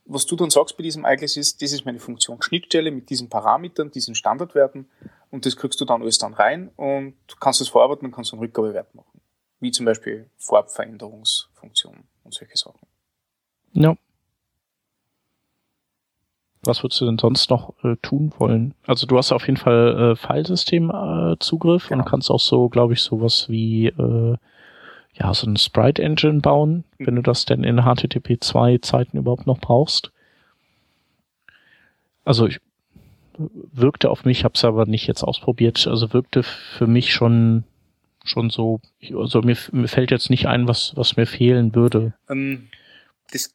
[0.04, 3.28] was du dann sagst bei diesem Ereignis ist, das ist meine Funktion Schnittstelle mit diesen
[3.28, 4.88] Parametern, diesen Standardwerten
[5.30, 8.40] und das kriegst du dann alles dann rein und kannst es verarbeiten und kannst einen
[8.40, 9.20] Rückgabewert machen.
[9.58, 12.86] Wie zum Beispiel Farbveränderungsfunktionen und solche Sachen.
[13.72, 13.96] Ja.
[16.66, 18.74] Was würdest du denn sonst noch äh, tun wollen?
[18.86, 22.02] Also du hast auf jeden Fall äh, Filesystem-Zugriff äh, genau.
[22.02, 24.36] und kannst auch so, glaube ich, sowas wie äh,
[25.14, 29.46] ja, so ein Sprite Engine bauen, wenn du das denn in HTTP 2 Zeiten überhaupt
[29.46, 30.12] noch brauchst.
[32.24, 32.60] Also ich,
[33.38, 37.64] wirkte auf mich, habe es aber nicht jetzt ausprobiert, also wirkte für mich schon
[38.24, 38.80] schon so,
[39.14, 42.14] also mir, mir fällt jetzt nicht ein, was was mir fehlen würde.
[42.28, 42.68] Ähm,
[43.30, 43.54] das,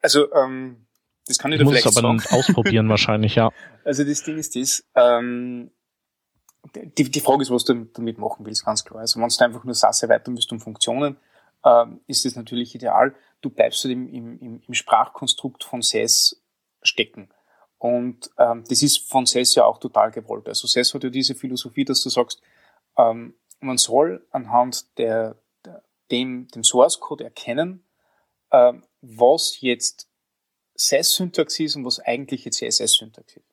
[0.00, 0.86] also ähm,
[1.28, 2.22] das kann ich, ich da vielleicht aber sagen.
[2.30, 3.50] ausprobieren wahrscheinlich, ja.
[3.84, 5.70] Also das Ding ist das, ähm,
[6.74, 9.00] die, die Frage ist, was du damit machen willst, ganz klar.
[9.00, 11.16] Also wenn du einfach nur SAS erweitern willst um Funktionen,
[11.64, 13.14] ähm, ist das natürlich ideal.
[13.40, 16.42] Du bleibst halt im, im, im Sprachkonstrukt von SAS
[16.82, 17.30] stecken.
[17.78, 20.48] Und ähm, das ist von SAS ja auch total gewollt.
[20.48, 22.42] Also SAS hat ja diese Philosophie, dass du sagst,
[22.96, 27.84] ähm, man soll anhand der, der dem, dem Source Code erkennen,
[28.50, 30.07] ähm, was jetzt
[30.78, 33.44] SAS-Syntax ist und was eigentliche CSS-Syntax ist.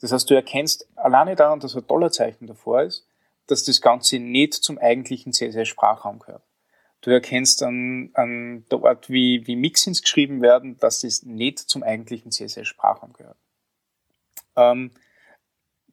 [0.00, 3.06] Das heißt, du erkennst alleine daran, dass ein Dollarzeichen davor ist,
[3.46, 6.42] dass das Ganze nicht zum eigentlichen CSS-Sprachraum gehört.
[7.02, 11.82] Du erkennst an, an der Art, wie, wie Mixins geschrieben werden, dass das nicht zum
[11.82, 13.38] eigentlichen CSS-Sprachraum gehört.
[14.56, 14.90] Ähm,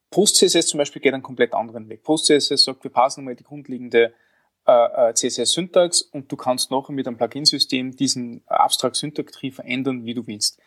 [0.09, 2.03] PostCSS zum Beispiel geht einen komplett anderen Weg.
[2.03, 4.13] PostCSS sagt, wir passen mal die grundlegende
[4.67, 10.27] äh, äh CSS-Syntax und du kannst nachher mit einem Plugin-System diesen Abstrakt-Syntax-Tree verändern, wie du
[10.27, 10.59] willst.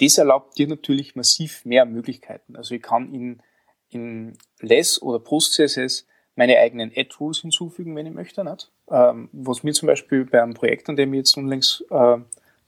[0.00, 2.56] Das erlaubt dir natürlich massiv mehr Möglichkeiten.
[2.56, 3.42] Also ich kann in,
[3.90, 8.44] in Less oder PostCSS meine eigenen Add-Rules hinzufügen, wenn ich möchte.
[8.44, 8.70] Nicht?
[8.90, 12.18] Ähm, was mir zum Beispiel bei einem Projekt, an dem ich jetzt unlängst äh,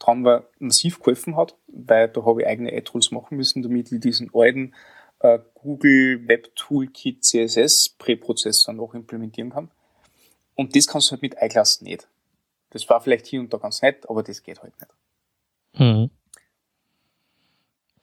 [0.01, 4.01] dran war, massiv geholfen hat, weil da habe ich eigene Add-Rules machen müssen, damit ich
[4.01, 4.75] diesen alten
[5.21, 9.71] äh, Google Web Toolkit CSS Präprozessor noch implementieren kann.
[10.61, 12.07] Und das kannst du halt mit iClass nicht.
[12.69, 14.93] Das war vielleicht hier und da ganz nett, aber das geht halt nicht.
[15.81, 16.11] Mhm.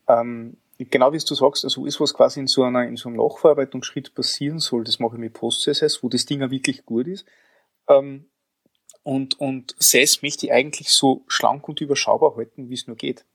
[0.07, 3.17] Ähm, genau wie du sagst, also ist was quasi in so einer in so einem
[3.17, 7.25] Nachverarbeitungsschritt passieren soll, das mache ich mit PostCSS, wo das Ding auch wirklich gut ist.
[7.89, 8.25] Ähm,
[9.03, 13.25] und, und SAS möchte ich eigentlich so schlank und überschaubar halten, wie es nur geht.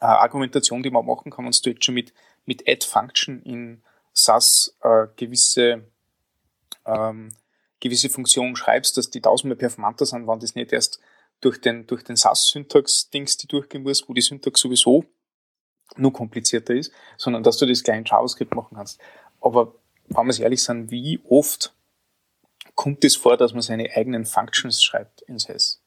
[0.00, 2.12] Äh, Argumentation, die man machen kann, man du jetzt schon mit,
[2.44, 5.84] mit Add Function in SAS äh, gewisse,
[6.84, 7.30] ähm,
[7.80, 11.00] gewisse Funktionen schreibst, dass die tausendmal performanter sind, wenn das nicht erst
[11.40, 15.04] durch den, durch den SAS-Syntax-Dings, die durchgehen muss, wo die Syntax sowieso
[15.96, 19.00] nur komplizierter ist, sondern dass du das gleich in JavaScript machen kannst.
[19.40, 19.74] Aber
[20.06, 21.74] wenn wir ehrlich sind, wie oft
[22.74, 25.81] kommt es vor, dass man seine eigenen Functions schreibt in SAS?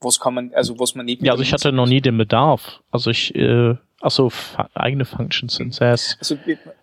[0.00, 2.80] Was kann man, also was man nicht Ja, also ich hatte noch nie den Bedarf.
[2.90, 4.30] Also ich, äh, Achso,
[4.74, 6.16] eigene Functions in SAS.
[6.20, 6.36] Also,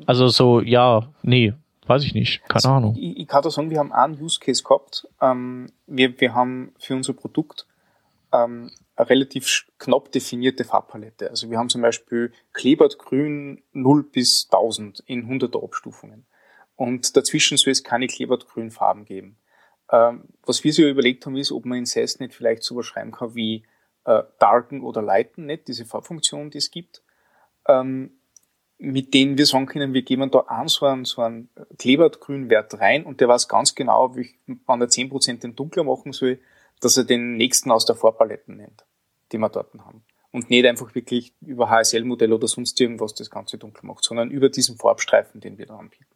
[0.07, 1.53] also so, ja, nee,
[1.85, 2.95] weiß ich nicht, keine also, Ahnung.
[2.97, 5.07] Ich, ich kann da sagen, wir haben einen Use Case gehabt.
[5.21, 7.67] Ähm, wir, wir haben für unser Produkt
[8.33, 11.29] ähm, eine relativ knapp definierte Farbpalette.
[11.29, 16.25] Also wir haben zum Beispiel Klebert grün 0 bis 1000 in 100er Abstufungen.
[16.75, 19.37] Und dazwischen soll es keine Klebert grün Farben geben.
[19.93, 23.11] Ähm, was wir sich überlegt haben, ist, ob man in SAS nicht vielleicht sowas schreiben
[23.11, 23.63] kann wie
[24.05, 27.01] äh, darken oder lighten, nicht diese Farbfunktion, die es gibt.
[27.67, 28.11] ähm,
[28.83, 31.47] mit denen wir sagen können, wir geben da an so einen, so einen
[31.79, 34.31] Klebertgrünwert rein und der weiß ganz genau, wie,
[34.65, 36.39] wann er 10% den dunkler machen soll,
[36.81, 38.83] dass er den nächsten aus der Vorpalette nennt,
[39.31, 40.03] die wir dort haben.
[40.31, 44.49] Und nicht einfach wirklich über HSL-Modell oder sonst irgendwas das Ganze dunkel macht, sondern über
[44.49, 46.12] diesen Farbstreifen, den wir da anbieten.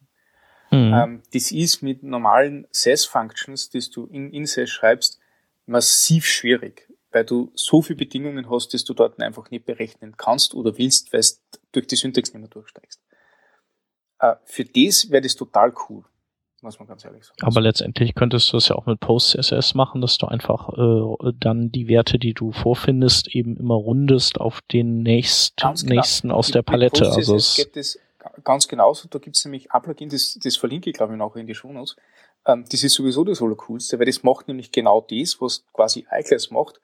[0.70, 0.92] Mhm.
[0.94, 5.18] Ähm, das ist mit normalen SES-Functions, die du in, in SES schreibst,
[5.66, 10.54] massiv schwierig weil du so viele Bedingungen hast, dass du dort einfach nicht berechnen kannst
[10.54, 13.00] oder willst, weil du durch die Syntax nicht mehr durchsteigst.
[14.20, 16.04] Äh, für das wäre das total cool,
[16.60, 17.38] muss man ganz ehrlich sagen.
[17.40, 21.70] Aber letztendlich könntest du das ja auch mit PostCSS machen, dass du einfach äh, dann
[21.70, 25.54] die Werte, die du vorfindest, eben immer rundest auf den nächst,
[25.84, 27.10] nächsten aus der Palette.
[27.10, 27.98] Also es gibt es
[28.44, 29.08] ganz genauso.
[29.08, 31.54] Da gibt es nämlich ein Plugin, das, das verlinke ich glaube ich nachher in die
[31.54, 31.96] Shownotes.
[32.46, 36.50] Ähm, das ist sowieso das Allercoolste, weil das macht nämlich genau das, was quasi iClass
[36.50, 36.80] macht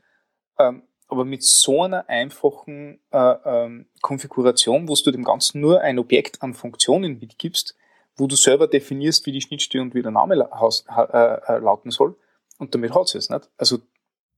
[0.58, 5.98] ähm, aber mit so einer einfachen äh, ähm, Konfiguration, wo du dem Ganzen nur ein
[5.98, 7.76] Objekt an Funktionen mitgibst,
[8.16, 12.16] wo du selber definierst, wie die Schnittstelle und wie der Name äh, äh, lauten soll.
[12.58, 13.50] Und damit hat es nicht.
[13.56, 13.78] Also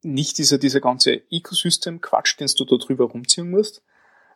[0.03, 3.83] nicht dieser, dieser ganze Ecosystem-Quatsch, den du da drüber rumziehen musst,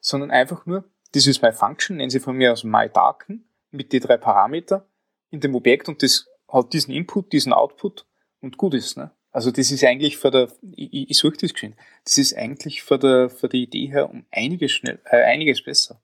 [0.00, 3.92] sondern einfach nur, das ist my Function, nennen sie von mir aus my Darken, mit
[3.92, 4.87] den drei Parameter
[5.31, 8.05] in dem Objekt und das hat diesen Input, diesen Output
[8.40, 8.96] und gut ist.
[8.96, 9.11] Ne?
[9.33, 12.99] Also das ist eigentlich für der, ich, ich suche das geschehen, das ist eigentlich für
[12.99, 16.01] der, für die Idee her um einiges schnell, äh, einiges besser.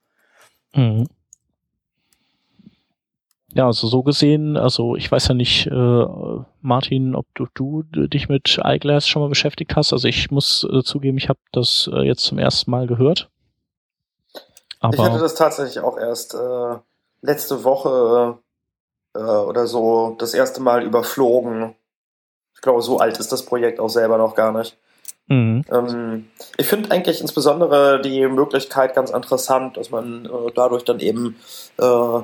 [0.74, 1.06] Mhm.
[3.56, 6.04] Ja, also so gesehen, also ich weiß ja nicht, äh,
[6.60, 9.94] Martin, ob du, du dich mit Eyeglass schon mal beschäftigt hast.
[9.94, 13.30] Also ich muss äh, zugeben, ich habe das äh, jetzt zum ersten Mal gehört.
[14.80, 16.76] Aber ich hatte das tatsächlich auch erst äh,
[17.22, 18.38] letzte Woche
[19.14, 21.74] äh, oder so das erste Mal überflogen
[22.56, 24.76] ich glaube, so alt ist das Projekt auch selber noch gar nicht.
[25.28, 25.64] Mhm.
[25.70, 31.36] Ähm, ich finde eigentlich insbesondere die Möglichkeit ganz interessant, dass man äh, dadurch dann eben
[31.78, 32.18] äh,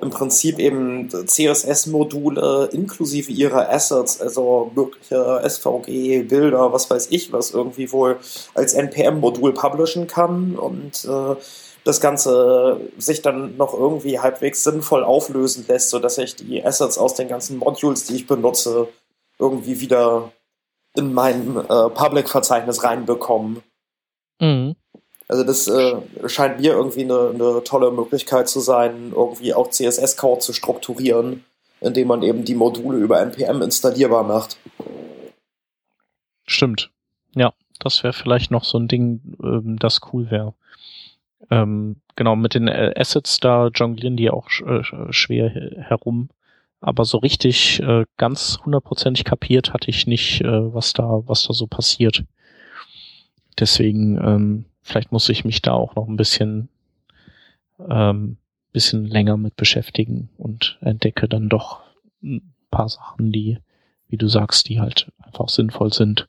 [0.00, 7.52] im Prinzip eben CSS-Module inklusive ihrer Assets, also mögliche SVG, Bilder, was weiß ich, was
[7.52, 8.18] irgendwie wohl
[8.54, 11.36] als NPM-Modul publishen kann und äh,
[11.84, 17.14] das Ganze sich dann noch irgendwie halbwegs sinnvoll auflösen lässt, sodass ich die Assets aus
[17.14, 18.88] den ganzen Modules, die ich benutze,
[19.38, 20.32] irgendwie wieder
[20.94, 23.62] in mein äh, Public-Verzeichnis reinbekommen.
[24.40, 24.76] Mhm.
[25.28, 30.40] Also das äh, scheint mir irgendwie eine, eine tolle Möglichkeit zu sein, irgendwie auch CSS-Code
[30.40, 31.44] zu strukturieren,
[31.80, 34.58] indem man eben die Module über npm installierbar macht.
[36.46, 36.90] Stimmt.
[37.34, 40.54] Ja, das wäre vielleicht noch so ein Ding, ähm, das cool wäre.
[41.50, 46.28] Ähm, genau, mit den äh, Assets da jonglieren die auch äh, schwer herum
[46.82, 51.54] aber so richtig äh, ganz hundertprozentig kapiert hatte ich nicht, äh, was da, was da
[51.54, 52.24] so passiert.
[53.58, 56.68] Deswegen, ähm, vielleicht muss ich mich da auch noch ein bisschen,
[57.88, 58.36] ähm,
[58.72, 61.82] bisschen länger mit beschäftigen und entdecke dann doch
[62.20, 63.58] ein paar Sachen, die,
[64.08, 66.28] wie du sagst, die halt einfach sinnvoll sind,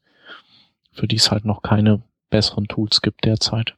[0.92, 3.74] für die es halt noch keine besseren Tools gibt derzeit.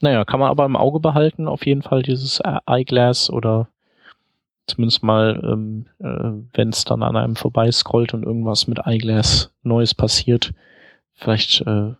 [0.00, 3.68] Naja, kann man aber im Auge behalten, auf jeden Fall dieses Eyeglass oder
[4.66, 9.52] zumindest mal, ähm, äh, wenn es dann an einem vorbei scrollt und irgendwas mit Eyeglass
[9.62, 10.52] Neues passiert,
[11.14, 11.96] vielleicht äh, äh,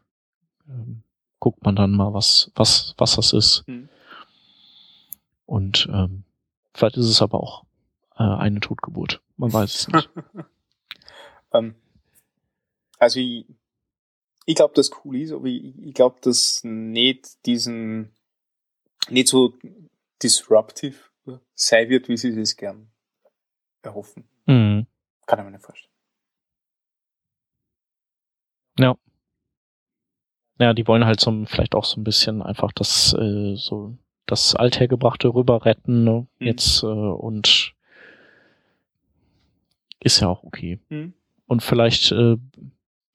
[1.41, 3.65] guckt man dann mal, was, was, was das ist.
[3.67, 3.89] Mhm.
[5.47, 6.25] Und ähm,
[6.75, 7.65] vielleicht ist es aber auch
[8.17, 9.21] äh, eine Totgeburt.
[9.37, 10.11] Man weiß es nicht.
[11.55, 11.75] ähm,
[12.99, 13.47] also ich,
[14.49, 18.17] ich glaube, das cool ist, aber ich, ich glaube, dass nicht diesen,
[19.11, 19.53] nicht so
[20.23, 20.97] disruptive
[21.55, 22.91] sein wird, wie sie es gern
[23.83, 24.27] erhoffen.
[24.47, 24.87] Mhm.
[25.27, 25.93] Kann ich mir nicht vorstellen.
[28.79, 28.97] Ja.
[30.59, 34.55] Ja, die wollen halt so vielleicht auch so ein bisschen einfach das äh, so das
[34.55, 36.27] althergebrachte rüber retten ne?
[36.39, 36.47] mhm.
[36.47, 37.75] jetzt äh, und
[40.01, 40.81] ist ja auch okay.
[40.89, 41.13] Mhm.
[41.47, 42.39] Und vielleicht äh,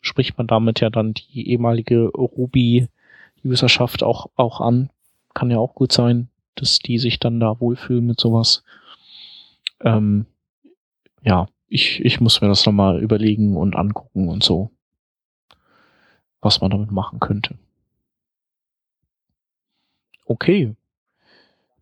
[0.04, 4.92] spricht man damit ja dann die ehemalige Ruby-Userschaft auch auch an.
[5.34, 8.64] Kann ja auch gut sein dass die sich dann da wohlfühlen mit sowas.
[9.82, 10.26] Ähm,
[11.24, 14.72] ja, ich, ich muss mir das nochmal überlegen und angucken und so,
[16.42, 17.58] was man damit machen könnte.
[20.26, 20.76] Okay.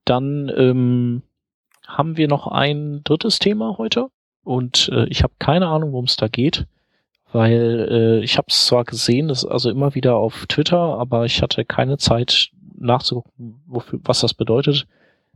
[0.05, 1.22] Dann ähm,
[1.86, 4.09] haben wir noch ein drittes Thema heute
[4.43, 6.65] und äh, ich habe keine Ahnung, worum es da geht,
[7.32, 11.41] weil äh, ich habe es zwar gesehen, das also immer wieder auf Twitter, aber ich
[11.41, 14.88] hatte keine Zeit, nachzugucken, wofür, was das bedeutet.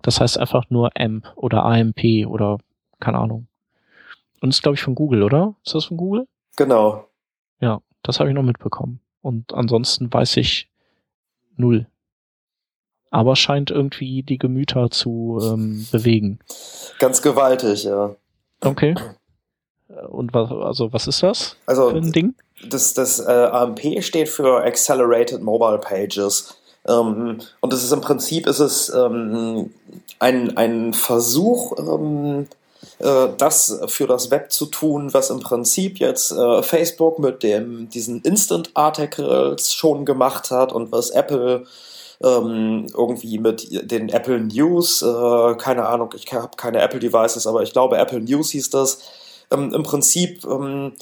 [0.01, 2.57] Das heißt einfach nur AMP oder AMP oder
[2.99, 3.47] keine Ahnung.
[4.41, 5.55] Und ist, glaube ich, von Google, oder?
[5.63, 6.27] Ist das von Google?
[6.57, 7.07] Genau.
[7.59, 8.99] Ja, das habe ich noch mitbekommen.
[9.21, 10.69] Und ansonsten weiß ich
[11.55, 11.87] null,
[13.09, 16.39] aber scheint irgendwie die Gemüter zu ähm, bewegen.
[16.99, 18.15] Ganz gewaltig, ja.
[18.61, 18.95] Okay.
[19.87, 22.33] Und was, also was ist das also, für ein Ding?
[22.67, 26.55] Das, das äh, AMP steht für Accelerated Mobile Pages.
[26.87, 29.71] Ähm, und das ist im Prinzip ist es ähm,
[30.19, 32.47] ein, ein Versuch, ähm,
[32.99, 37.89] äh, das für das Web zu tun, was im Prinzip jetzt äh, Facebook mit dem
[37.89, 41.65] diesen Instant Articles schon gemacht hat und was Apple
[42.23, 47.63] ähm, irgendwie mit den Apple News, äh, keine Ahnung, ich habe keine Apple Devices, aber
[47.63, 48.99] ich glaube Apple News hieß das.
[49.51, 50.93] Ähm, Im Prinzip ähm,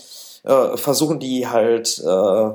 [0.43, 2.51] äh, versuchen die halt äh,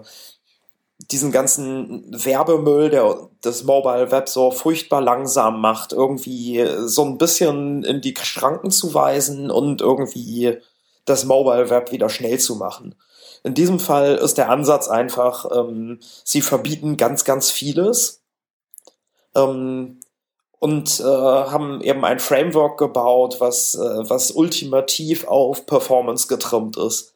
[1.11, 7.85] diesen ganzen Werbemüll, der das Mobile Web so furchtbar langsam macht, irgendwie so ein bisschen
[7.85, 10.59] in die Schranken zu weisen und irgendwie
[11.05, 12.95] das Mobile Web wieder schnell zu machen.
[13.45, 18.23] In diesem Fall ist der Ansatz einfach, ähm, sie verbieten ganz, ganz vieles
[19.35, 19.98] ähm,
[20.59, 27.15] und äh, haben eben ein Framework gebaut, was, äh, was ultimativ auf Performance getrimmt ist.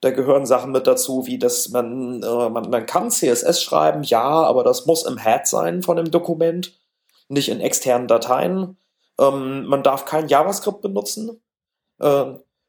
[0.00, 4.24] Da gehören Sachen mit dazu, wie dass man, äh, man, man kann CSS schreiben, ja,
[4.24, 6.72] aber das muss im Head sein von dem Dokument,
[7.28, 8.76] nicht in externen Dateien.
[9.18, 11.40] Ähm, man darf kein JavaScript benutzen,
[12.00, 12.24] äh,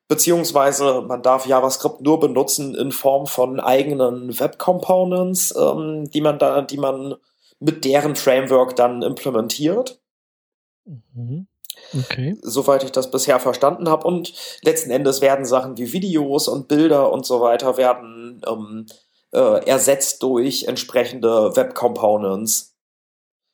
[0.08, 6.38] beziehungsweise man darf JavaScript nur benutzen in Form von eigenen Web Components, ähm, die man
[6.38, 7.16] da, die man
[7.60, 10.01] mit deren Framework dann implementiert.
[10.86, 11.48] Mhm.
[11.98, 12.38] Okay.
[12.42, 14.06] Soweit ich das bisher verstanden habe.
[14.06, 18.86] Und letzten Endes werden Sachen wie Videos und Bilder und so weiter werden ähm,
[19.32, 22.76] äh, ersetzt durch entsprechende Web Components.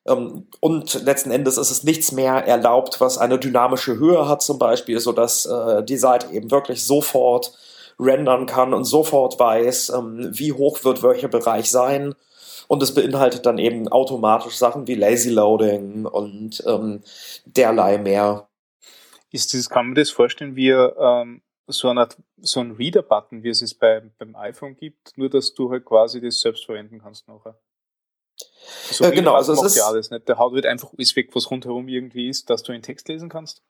[0.07, 4.57] Ähm, und letzten Endes ist es nichts mehr erlaubt, was eine dynamische Höhe hat, zum
[4.57, 7.53] Beispiel, sodass äh, die Seite eben wirklich sofort
[7.99, 12.15] rendern kann und sofort weiß, ähm, wie hoch wird welcher Bereich sein
[12.67, 17.03] und es beinhaltet dann eben automatisch Sachen wie Lazy Loading und ähm,
[17.45, 18.49] derlei mehr.
[19.31, 22.07] Ist das, kann man das vorstellen wie ähm, so, eine,
[22.37, 26.21] so ein Reader-Button, wie es es bei, beim iPhone gibt, nur dass du halt quasi
[26.21, 27.59] das selbst verwenden kannst nachher?
[28.91, 30.27] So äh, genau, also es ist ja alles nicht.
[30.27, 33.29] Der Haut wird einfach alles weg, was rundherum irgendwie ist, dass du einen Text lesen
[33.29, 33.63] kannst.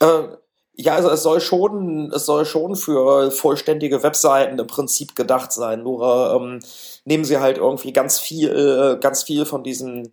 [0.00, 0.36] Äh,
[0.74, 5.82] ja, also es soll schon, es soll schon für vollständige Webseiten im Prinzip gedacht sein.
[5.82, 6.60] Nur ähm,
[7.04, 10.12] nehmen sie halt irgendwie ganz viel, äh, ganz viel von diesen,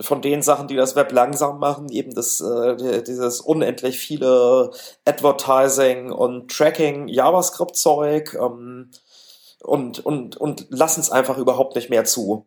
[0.00, 4.70] von den Sachen, die das Web langsam machen, eben das, äh, dieses unendlich viele
[5.04, 8.90] Advertising und Tracking JavaScript-Zeug ähm,
[9.64, 12.46] und, und, und lassen es einfach überhaupt nicht mehr zu.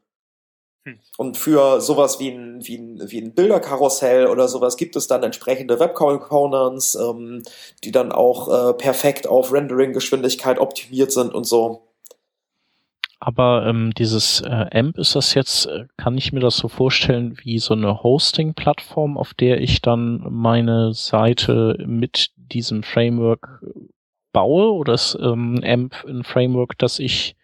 [0.83, 0.99] Hm.
[1.17, 5.21] Und für sowas wie ein, wie ein, wie ein Bilderkarussell oder sowas gibt es dann
[5.21, 7.43] entsprechende Web Components, ähm,
[7.83, 11.87] die dann auch äh, perfekt auf Rendering-Geschwindigkeit optimiert sind und so.
[13.23, 17.37] Aber ähm, dieses äh, AMP ist das jetzt, äh, kann ich mir das so vorstellen,
[17.43, 23.63] wie so eine Hosting-Plattform, auf der ich dann meine Seite mit diesem Framework
[24.33, 24.73] baue?
[24.73, 27.35] Oder ist ähm, AMP ein Framework, das ich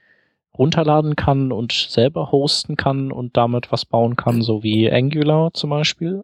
[0.58, 5.70] runterladen kann und selber hosten kann und damit was bauen kann, so wie Angular zum
[5.70, 6.24] Beispiel?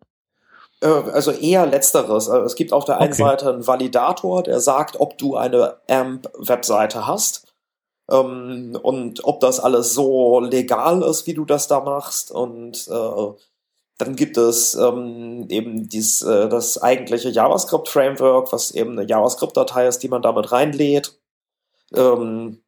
[0.81, 2.29] Äh, also eher letzteres.
[2.29, 3.23] Also es gibt auf der einen okay.
[3.23, 7.53] Seite einen Validator, der sagt, ob du eine AMP-Webseite hast
[8.11, 12.31] ähm, und ob das alles so legal ist, wie du das da machst.
[12.31, 13.33] Und äh,
[13.97, 19.99] dann gibt es ähm, eben dies, äh, das eigentliche JavaScript-Framework, was eben eine JavaScript-Datei ist,
[19.99, 21.19] die man damit reinlädt.
[21.95, 22.62] Ähm,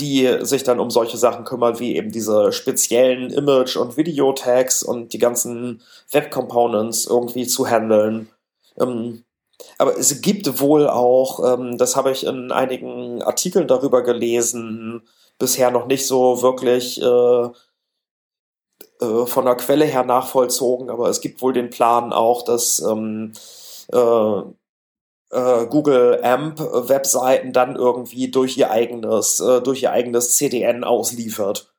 [0.00, 5.12] die sich dann um solche Sachen kümmert, wie eben diese speziellen Image- und Video-Tags und
[5.12, 8.28] die ganzen Web-Components irgendwie zu handeln.
[8.78, 9.24] Ähm,
[9.78, 15.02] aber es gibt wohl auch, ähm, das habe ich in einigen Artikeln darüber gelesen,
[15.38, 17.48] bisher noch nicht so wirklich äh,
[19.00, 23.32] äh, von der Quelle her nachvollzogen, aber es gibt wohl den Plan auch, dass ähm,
[23.92, 24.42] äh,
[25.30, 31.72] äh, Google AMP Webseiten dann irgendwie durch ihr eigenes, äh, durch ihr eigenes CDN ausliefert.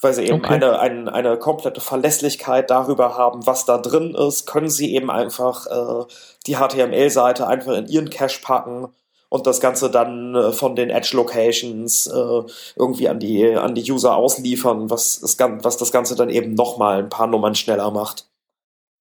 [0.00, 0.54] Weil sie eben okay.
[0.54, 5.66] eine, eine, eine komplette Verlässlichkeit darüber haben, was da drin ist, können sie eben einfach
[5.66, 6.04] äh,
[6.46, 8.88] die HTML-Seite einfach in ihren Cache packen
[9.28, 12.42] und das Ganze dann äh, von den Edge Locations äh,
[12.74, 16.98] irgendwie an die, an die User ausliefern, was, das, was das Ganze dann eben nochmal
[16.98, 18.28] ein paar Nummern schneller macht.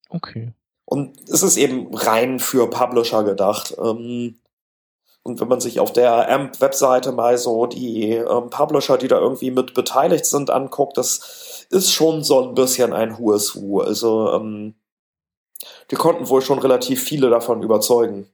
[0.09, 0.53] Okay.
[0.91, 3.73] Und es ist eben rein für Publisher gedacht.
[3.81, 4.41] Ähm,
[5.23, 9.51] und wenn man sich auf der AMP-Webseite mal so die ähm, Publisher, die da irgendwie
[9.51, 13.79] mit beteiligt sind, anguckt, das ist schon so ein bisschen ein hohes Hu.
[13.79, 14.75] Also ähm,
[15.91, 18.27] die konnten wohl schon relativ viele davon überzeugen.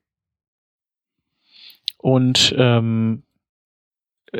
[2.00, 3.22] Und ähm,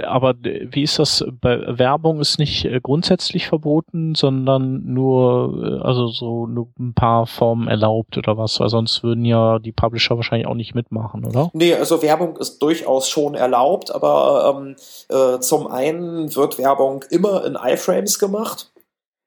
[0.04, 1.24] aber wie ist das?
[1.40, 7.26] Bei Werbung ist nicht äh, grundsätzlich verboten, sondern nur, äh, also so nur ein paar
[7.26, 11.50] Formen erlaubt oder was, weil sonst würden ja die Publisher wahrscheinlich auch nicht mitmachen, oder?
[11.54, 14.76] Nee, also Werbung ist durchaus schon erlaubt, aber ähm,
[15.10, 18.72] äh, zum einen wird Werbung immer in iFrames gemacht.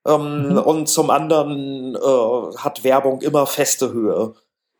[0.05, 0.57] Ähm, mhm.
[0.57, 4.33] Und zum anderen äh, hat Werbung immer feste Höhe.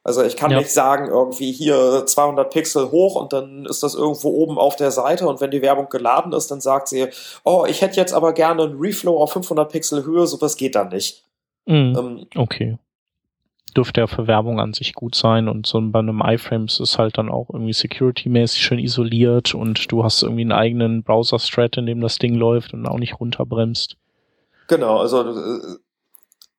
[0.03, 0.57] Also ich kann ja.
[0.57, 4.89] nicht sagen, irgendwie hier 200 Pixel hoch und dann ist das irgendwo oben auf der
[4.89, 7.07] Seite und wenn die Werbung geladen ist, dann sagt sie,
[7.43, 10.89] oh, ich hätte jetzt aber gerne einen Reflow auf 500 Pixel Höhe, sowas geht dann
[10.89, 11.23] nicht.
[11.67, 11.95] Mhm.
[11.97, 12.79] Ähm, okay.
[13.77, 17.19] Dürfte ja für Werbung an sich gut sein und so bei einem iFrames ist halt
[17.19, 22.01] dann auch irgendwie security-mäßig schön isoliert und du hast irgendwie einen eigenen Browser-Thread, in dem
[22.01, 23.97] das Ding läuft und auch nicht runterbremst.
[24.67, 25.77] Genau, also äh,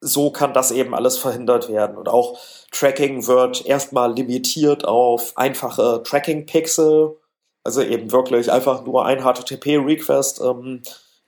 [0.05, 1.97] so kann das eben alles verhindert werden.
[1.97, 2.39] Und auch
[2.73, 7.17] Tracking wird erstmal limitiert auf einfache Tracking-Pixel,
[7.63, 10.41] also eben wirklich einfach nur ein HTTP-Request.
[10.43, 10.83] Ähm,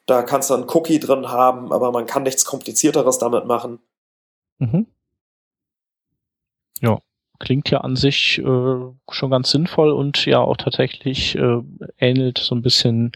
[0.06, 3.78] da kannst du einen Cookie drin haben, aber man kann nichts Komplizierteres damit machen.
[4.58, 4.86] Mhm.
[6.80, 6.98] Ja,
[7.38, 11.60] klingt ja an sich äh, schon ganz sinnvoll und ja auch tatsächlich äh,
[11.98, 13.12] ähnelt so ein bisschen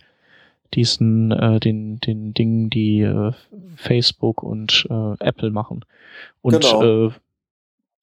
[0.74, 3.32] diesen, äh, den, den Dingen, die äh,
[3.76, 5.84] Facebook und äh, Apple machen.
[6.42, 7.06] Und genau.
[7.08, 7.12] äh,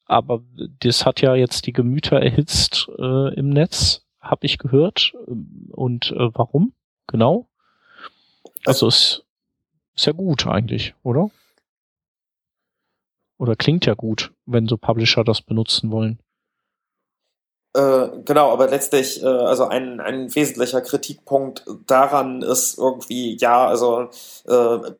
[0.05, 0.43] aber
[0.79, 5.13] das hat ja jetzt die Gemüter erhitzt äh, im Netz, habe ich gehört.
[5.71, 6.73] Und äh, warum?
[7.07, 7.47] Genau.
[8.65, 9.23] Also es
[9.95, 11.29] ist ja gut eigentlich, oder?
[13.37, 16.19] Oder klingt ja gut, wenn so Publisher das benutzen wollen.
[17.75, 24.09] Äh, genau, aber letztlich, äh, also ein, ein wesentlicher Kritikpunkt daran ist irgendwie, ja, also
[24.47, 24.91] äh,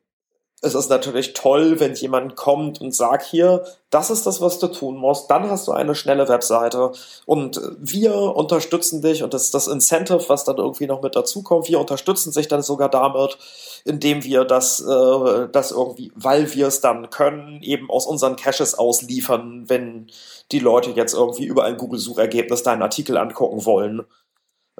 [0.62, 4.68] es ist natürlich toll, wenn jemand kommt und sagt, hier, das ist das, was du
[4.68, 6.92] tun musst, dann hast du eine schnelle Webseite.
[7.24, 11.68] Und wir unterstützen dich und das ist das Incentive, was dann irgendwie noch mit dazukommt,
[11.68, 13.38] wir unterstützen sich dann sogar damit,
[13.84, 18.74] indem wir das, äh, das irgendwie, weil wir es dann können, eben aus unseren Caches
[18.74, 20.08] ausliefern, wenn
[20.52, 24.04] die Leute jetzt irgendwie über ein Google-Suchergebnis deinen Artikel angucken wollen.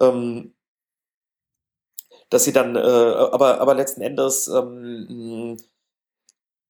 [0.00, 0.54] Ähm,
[2.30, 5.56] dass sie dann, äh, aber, aber letzten Endes, ähm,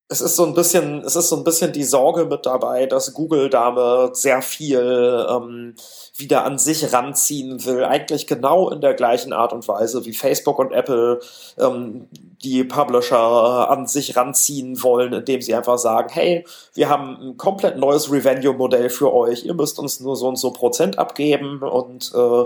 [0.09, 3.13] es ist so ein bisschen, es ist so ein bisschen die Sorge mit dabei, dass
[3.13, 5.75] Google damit sehr viel ähm,
[6.17, 7.85] wieder an sich ranziehen will.
[7.85, 11.21] Eigentlich genau in der gleichen Art und Weise, wie Facebook und Apple
[11.59, 12.09] ähm,
[12.43, 17.77] die Publisher an sich ranziehen wollen, indem sie einfach sagen, hey, wir haben ein komplett
[17.77, 22.45] neues Revenue-Modell für euch, ihr müsst uns nur so und so Prozent abgeben und äh,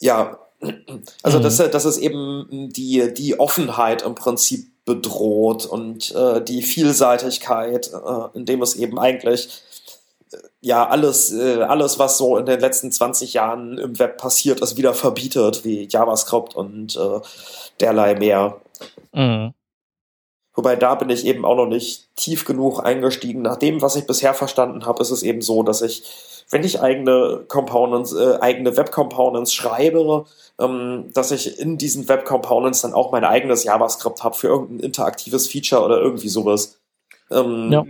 [0.00, 0.38] ja,
[1.22, 1.42] also mhm.
[1.42, 8.36] das, das ist eben die, die Offenheit im Prinzip bedroht und äh, die Vielseitigkeit, äh,
[8.36, 9.62] indem es eben eigentlich
[10.60, 14.76] ja alles, äh, alles, was so in den letzten 20 Jahren im Web passiert ist,
[14.76, 17.20] wieder verbietet, wie JavaScript und äh,
[17.80, 18.60] derlei mehr.
[19.12, 19.54] Mhm.
[20.54, 23.40] Wobei da bin ich eben auch noch nicht tief genug eingestiegen.
[23.42, 26.04] Nach dem, was ich bisher verstanden habe, ist es eben so, dass ich
[26.52, 30.26] wenn ich eigene Components, äh, eigene Web Components schreibe,
[30.60, 34.80] ähm, dass ich in diesen Web Components dann auch mein eigenes JavaScript habe für irgendein
[34.80, 36.78] interaktives Feature oder irgendwie sowas.
[37.30, 37.84] Ähm, ja.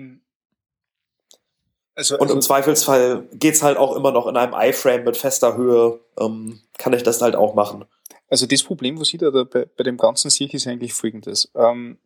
[2.10, 5.56] Also, und im also Zweifelsfall geht's halt auch immer noch in einem iFrame mit fester
[5.56, 7.84] Höhe, ähm, kann ich das halt auch machen.
[8.28, 11.50] Also das Problem, was ich da bei, bei dem Ganzen sehe, ist eigentlich folgendes.
[11.54, 11.98] Ähm,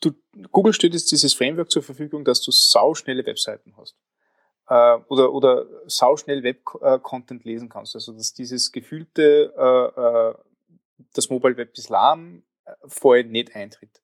[0.00, 0.12] du,
[0.50, 3.96] Google stellt jetzt dieses Framework zur Verfügung, dass du sauschnelle Webseiten hast
[4.70, 7.94] äh, oder, oder sauschnell Web-Content lesen kannst.
[7.94, 10.34] Also dass dieses gefühlte, äh, äh,
[11.12, 14.00] das Mobile Web ist lahm, äh, vorher nicht eintritt.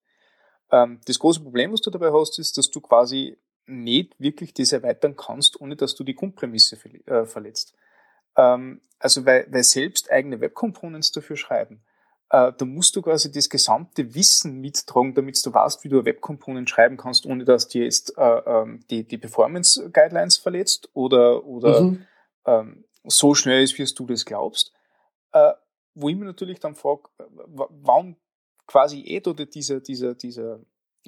[0.71, 4.73] Ähm, das große Problem, was du dabei hast, ist, dass du quasi nicht wirklich das
[4.73, 7.75] erweitern kannst, ohne dass du die Grundprämisse äh, verletzt.
[8.37, 11.83] Ähm, also weil, weil selbst eigene Web-Components dafür schreiben
[12.31, 16.07] äh, da musst du quasi das gesamte Wissen mittragen, damit du weißt, wie du eine
[16.07, 21.83] Web-Component schreiben kannst, ohne dass dir jetzt äh, ähm, die, die Performance-Guidelines verletzt oder, oder
[21.83, 22.07] mhm.
[22.45, 24.73] ähm, so schnell ist, wie du das glaubst.
[25.95, 28.17] Wo ich mir natürlich dann frage, warum
[28.67, 30.65] quasi eh da diese, diese, diese,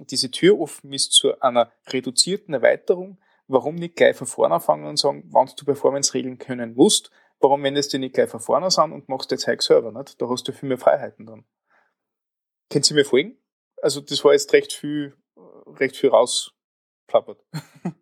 [0.06, 4.98] diese Tür offen ist zu einer reduzierten Erweiterung, warum nicht gleich von vorne anfangen und
[4.98, 8.92] sagen, wann du Performance regeln können musst, warum wendest du nicht gleich von vorne an
[8.92, 10.20] und machst jetzt Zeug selber, nicht?
[10.20, 11.44] Da hast du viel mehr Freiheiten dann.
[12.70, 13.38] Können Sie mir folgen?
[13.80, 15.16] Also, das war jetzt recht viel,
[15.66, 17.44] recht viel rausplappert.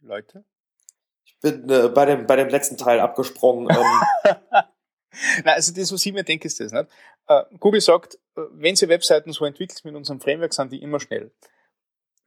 [0.00, 0.44] Leute?
[1.24, 3.68] Ich bin äh, bei, dem, bei dem letzten Teil abgesprungen.
[3.70, 4.36] Ähm.
[5.44, 6.72] Nein, also das, was ich mir denke, ist das.
[6.72, 6.88] Nicht?
[7.28, 11.00] Uh, Google sagt, äh, wenn Sie Webseiten so entwickelt mit unserem Framework, sind die immer
[11.00, 11.30] schnell.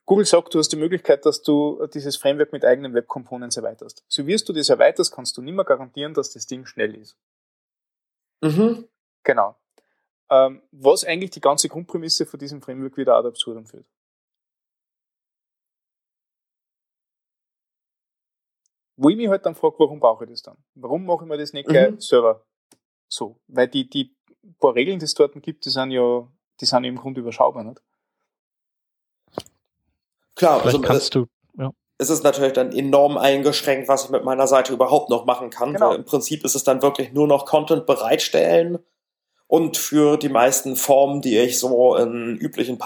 [0.05, 4.03] Google sagt, du hast die Möglichkeit, dass du dieses Framework mit eigenen Web Components erweiterst.
[4.07, 7.15] So wirst du das erweiterst, kannst du nicht mehr garantieren, dass das Ding schnell ist.
[8.41, 8.88] Mhm.
[9.23, 9.55] Genau.
[10.29, 13.86] Ähm, was eigentlich die ganze Grundprämisse von diesem Framework wieder ad absurdum führt.
[18.97, 20.57] Wo ich mich halt dann frage, warum brauche ich das dann?
[20.75, 21.71] Warum mache ich mir das nicht mhm.
[21.71, 22.45] gleich selber
[23.12, 23.39] so?
[23.47, 24.16] Weil die, die
[24.59, 26.28] paar Regeln, die es dort gibt, die sind ja,
[26.59, 27.82] die sind ja im Grunde überschaubar, nicht?
[30.36, 31.72] Klar, also kannst du, ja.
[31.97, 35.74] Es ist natürlich dann enorm eingeschränkt, was ich mit meiner Seite überhaupt noch machen kann.
[35.74, 35.89] Genau.
[35.89, 38.80] Weil Im Prinzip ist es dann wirklich nur noch Content bereitstellen
[39.45, 42.78] und für die meisten Formen, die ich so in üblichen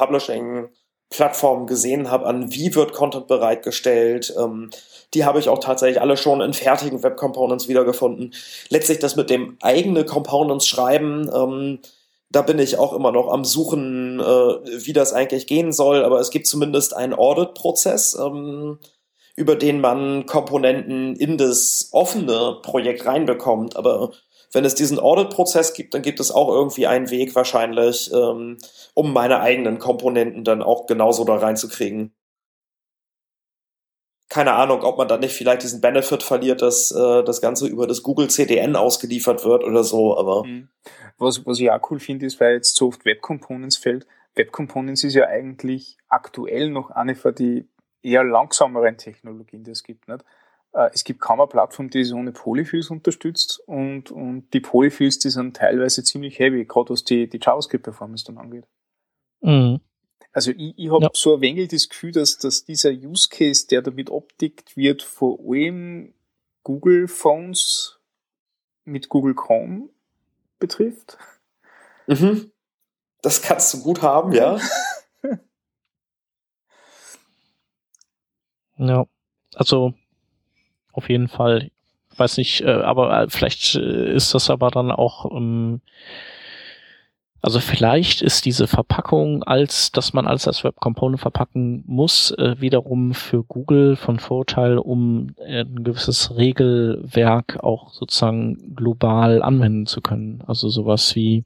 [1.09, 4.69] Publishing-Plattformen gesehen habe, an wie wird Content bereitgestellt, ähm,
[5.13, 8.33] die habe ich auch tatsächlich alle schon in fertigen Web Components wiedergefunden.
[8.69, 11.79] Letztlich das mit dem eigene Components schreiben, ähm,
[12.29, 16.03] da bin ich auch immer noch am Suchen, äh, wie das eigentlich gehen soll.
[16.03, 18.79] Aber es gibt zumindest einen Audit-Prozess, ähm,
[19.37, 23.77] über den man Komponenten in das offene Projekt reinbekommt.
[23.77, 24.11] Aber
[24.55, 28.57] wenn es diesen Audit-Prozess gibt, dann gibt es auch irgendwie einen Weg wahrscheinlich, ähm,
[28.93, 32.15] um meine eigenen Komponenten dann auch genauso da reinzukriegen.
[34.29, 37.85] Keine Ahnung, ob man dann nicht vielleicht diesen Benefit verliert, dass äh, das Ganze über
[37.85, 40.45] das Google CDN ausgeliefert wird oder so, aber.
[40.45, 40.69] Mhm.
[41.17, 44.07] Was, was ich auch cool finde, ist, weil jetzt so oft Web Components fällt.
[44.35, 47.67] Web Components ist ja eigentlich aktuell noch eine von die
[48.01, 50.07] eher langsameren Technologien, die es gibt.
[50.07, 50.23] Nicht?
[50.75, 55.19] Äh, es gibt kaum eine Plattform, die es ohne Polyfills unterstützt und, und die Polyfills,
[55.19, 58.65] die sind teilweise ziemlich heavy, gerade was die, die JavaScript-Performance dann angeht.
[59.41, 59.79] Mhm.
[60.33, 61.09] Also ich, ich habe ja.
[61.13, 65.39] so ein wenig das Gefühl, dass, dass dieser Use Case, der damit abdeckt wird, vor
[65.39, 66.13] allem
[66.63, 67.99] Google Phones
[68.83, 69.89] mit Google Chrome
[70.59, 71.17] betrifft.
[72.07, 72.51] Mhm.
[73.21, 74.59] Das kannst du gut haben, ja.
[78.77, 79.05] ja,
[79.53, 79.93] also
[80.95, 81.69] auf jeden Fall.
[82.17, 85.81] Weiß nicht, äh, aber äh, vielleicht äh, ist das aber dann auch ähm,
[87.45, 92.59] also vielleicht ist diese Verpackung, als dass man alles als Web Component verpacken muss, äh,
[92.59, 100.01] wiederum für Google von Vorteil, um äh, ein gewisses Regelwerk auch sozusagen global anwenden zu
[100.01, 100.43] können.
[100.47, 101.43] Also sowas wie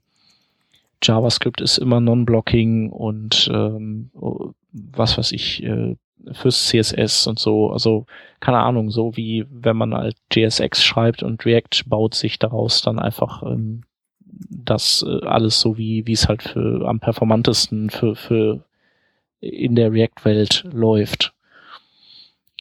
[1.02, 4.10] JavaScript ist immer Non-Blocking und ähm,
[4.72, 5.62] was weiß ich,
[6.32, 7.70] fürs CSS und so.
[7.70, 8.06] Also
[8.40, 12.98] keine Ahnung, so wie wenn man halt JSX schreibt und React baut sich daraus dann
[12.98, 13.82] einfach ähm,
[14.48, 18.64] das äh, alles so wie wie es halt für am performantesten für für
[19.40, 21.32] in der React-Welt läuft.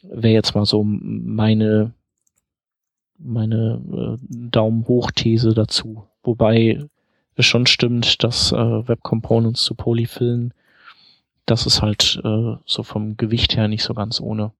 [0.03, 1.93] Wäre jetzt mal so meine
[3.17, 4.17] meine äh,
[4.49, 6.05] Daumen hoch These dazu.
[6.23, 6.79] Wobei
[7.35, 10.53] es schon stimmt, dass äh, Web Components zu Polyfillen,
[11.49, 14.51] das ist halt äh, so vom Gewicht her nicht so ganz ohne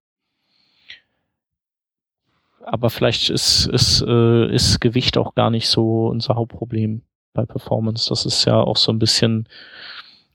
[2.72, 7.02] aber vielleicht ist, ist, äh, ist Gewicht auch gar nicht so unser Hauptproblem
[7.34, 8.10] bei Performance.
[8.10, 9.48] Das ist ja auch so ein bisschen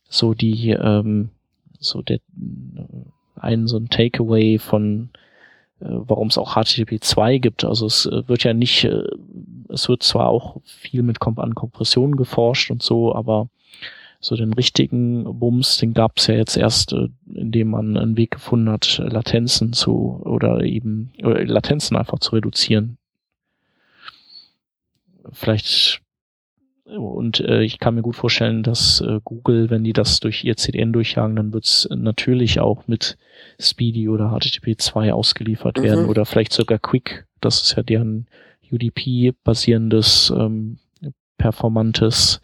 [0.09, 1.31] so die, ähm,
[1.79, 2.19] so der,
[3.37, 5.11] ein, so ein Takeaway von,
[5.81, 7.65] äh, warum es auch HTTP 2 gibt.
[7.65, 9.05] Also es äh, wird ja nicht, äh,
[9.69, 13.49] es wird zwar auch viel mit Kom an Kompressionen geforscht und so, aber
[14.25, 18.31] so den richtigen Bums, den gab es ja jetzt erst, äh, indem man einen Weg
[18.31, 22.97] gefunden hat, Latenzen zu oder eben oder Latenzen einfach zu reduzieren.
[25.31, 26.01] Vielleicht
[26.87, 30.57] und äh, ich kann mir gut vorstellen, dass äh, Google, wenn die das durch ihr
[30.57, 33.19] CDN durchjagen, dann wird es natürlich auch mit
[33.59, 35.83] Speedy oder HTTP 2 ausgeliefert mhm.
[35.83, 37.27] werden oder vielleicht sogar Quick.
[37.41, 38.27] Das ist ja deren
[38.71, 40.79] UDP-basierendes ähm,
[41.37, 42.41] performantes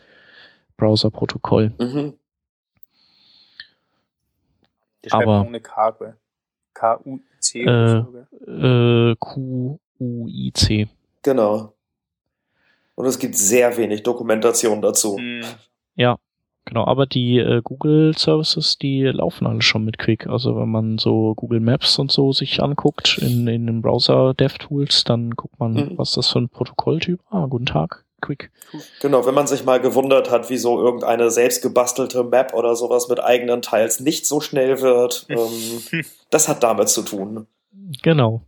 [0.80, 1.72] Browser-Protokoll.
[1.78, 2.14] Mhm.
[5.10, 5.94] Aber ohne K,
[6.74, 8.04] K-U-C äh,
[8.46, 10.88] äh, Q-U-I-C.
[11.22, 11.74] Genau.
[12.94, 15.16] Und es gibt sehr wenig Dokumentation dazu.
[15.18, 15.44] Mhm.
[15.94, 16.18] Ja,
[16.66, 16.86] genau.
[16.86, 20.26] Aber die äh, Google Services, die laufen alle schon mit Quick.
[20.26, 25.04] Also wenn man so Google Maps und so sich anguckt in, in den Browser DevTools,
[25.04, 25.92] dann guckt man, mhm.
[25.98, 27.20] was das für ein Protokolltyp.
[27.30, 28.04] Ah, guten Tag.
[28.20, 28.50] Quick.
[29.00, 33.62] Genau, wenn man sich mal gewundert hat, wieso irgendeine selbstgebastelte Map oder sowas mit eigenen
[33.62, 37.46] Teils nicht so schnell wird, ähm, das hat damit zu tun.
[38.02, 38.42] Genau.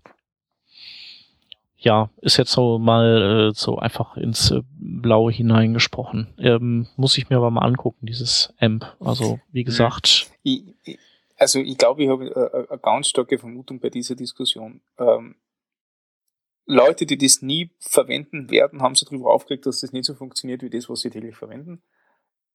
[1.82, 6.28] Ja, ist jetzt so mal äh, so einfach ins äh, Blaue hineingesprochen.
[6.38, 8.86] Ähm, muss ich mir aber mal angucken, dieses AMP.
[9.00, 10.30] Also, wie gesagt.
[10.44, 10.98] Ich, ich,
[11.36, 14.80] also, ich glaube, ich habe äh, eine ganz starke Vermutung bei dieser Diskussion.
[14.96, 15.34] Ähm,
[16.72, 20.62] Leute, die das nie verwenden werden, haben sich darüber aufgeregt, dass das nicht so funktioniert
[20.62, 21.82] wie das, was sie täglich verwenden.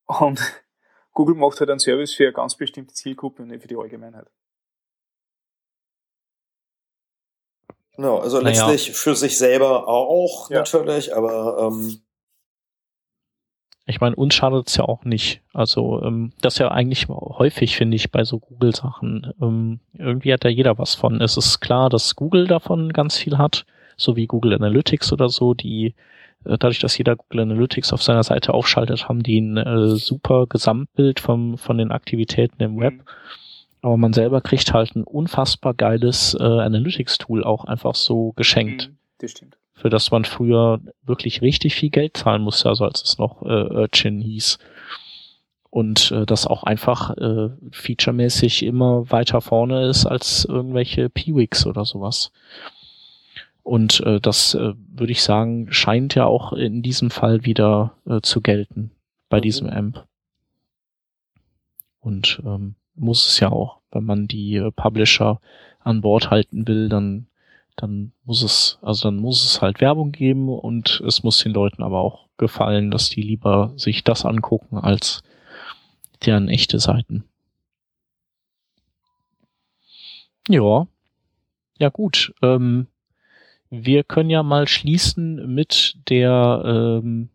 [0.05, 0.39] Und
[1.13, 4.27] Google macht halt einen Service für eine ganz bestimmte Zielgruppe und nicht für die Allgemeinheit.
[7.99, 10.59] No, also letztlich für sich selber auch ja.
[10.59, 11.99] natürlich, aber ähm
[13.89, 15.41] ich meine, uns schadet es ja auch nicht.
[15.53, 19.33] Also ähm, das ist ja eigentlich häufig, finde ich, bei so Google-Sachen.
[19.41, 21.21] Ähm, irgendwie hat da jeder was von.
[21.21, 23.65] Es ist klar, dass Google davon ganz viel hat
[23.97, 25.95] so wie Google Analytics oder so, die
[26.45, 30.45] äh, dadurch, dass jeder Google Analytics auf seiner Seite aufschaltet, haben die ein äh, super
[30.47, 32.93] Gesamtbild vom, von den Aktivitäten im Web.
[32.93, 33.01] Mhm.
[33.81, 38.89] Aber man selber kriegt halt ein unfassbar geiles äh, Analytics-Tool auch einfach so geschenkt.
[38.89, 43.03] Mhm, das stimmt für das man früher wirklich richtig viel Geld zahlen musste, also als
[43.03, 44.57] es noch äh, Urchin hieß.
[45.69, 51.85] Und äh, das auch einfach äh, featuremäßig immer weiter vorne ist als irgendwelche P-Wix oder
[51.85, 52.31] sowas.
[53.67, 58.21] Und äh, das äh, würde ich sagen, scheint ja auch in diesem Fall wieder äh,
[58.21, 58.91] zu gelten
[59.27, 59.41] bei mhm.
[59.41, 60.05] diesem AMP.
[61.99, 65.41] Und ähm, muss es ja auch, wenn man die äh, Publisher
[65.81, 67.27] an Bord halten will, dann
[67.75, 71.83] dann muss es, also dann muss es halt Werbung geben und es muss den Leuten
[71.83, 75.23] aber auch gefallen, dass die lieber sich das angucken als
[76.25, 77.25] deren echte Seiten.
[80.47, 80.87] Ja,
[81.77, 82.33] ja gut.
[82.41, 82.87] Ähm,
[83.69, 86.61] wir können ja mal schließen mit der
[87.03, 87.29] ähm,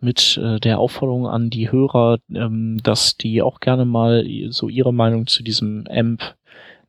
[0.00, 4.92] mit äh, der Aufforderung an die Hörer, ähm, dass die auch gerne mal so ihre
[4.92, 6.36] Meinung zu diesem AMP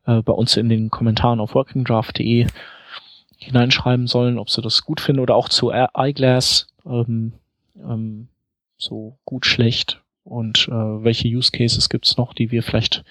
[0.06, 2.46] äh, bei uns in den Kommentaren auf workingdraft.de
[3.36, 7.32] hineinschreiben sollen, ob sie das gut finden oder auch zu iGlass, ähm,
[7.76, 8.28] ähm,
[8.76, 13.04] so gut, schlecht und äh, welche Use Cases gibt's noch, die wir vielleicht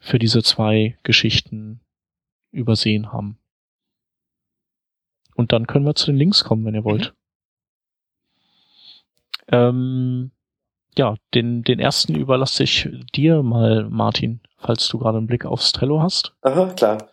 [0.00, 1.80] für diese zwei Geschichten
[2.50, 3.38] übersehen haben.
[5.36, 7.12] Und dann können wir zu den Links kommen, wenn ihr wollt.
[7.12, 7.16] Mhm.
[9.52, 10.30] Ähm,
[10.98, 15.72] ja, den, den ersten überlasse ich dir mal, Martin, falls du gerade einen Blick aufs
[15.72, 16.34] Trello hast.
[16.40, 17.10] Aha, klar.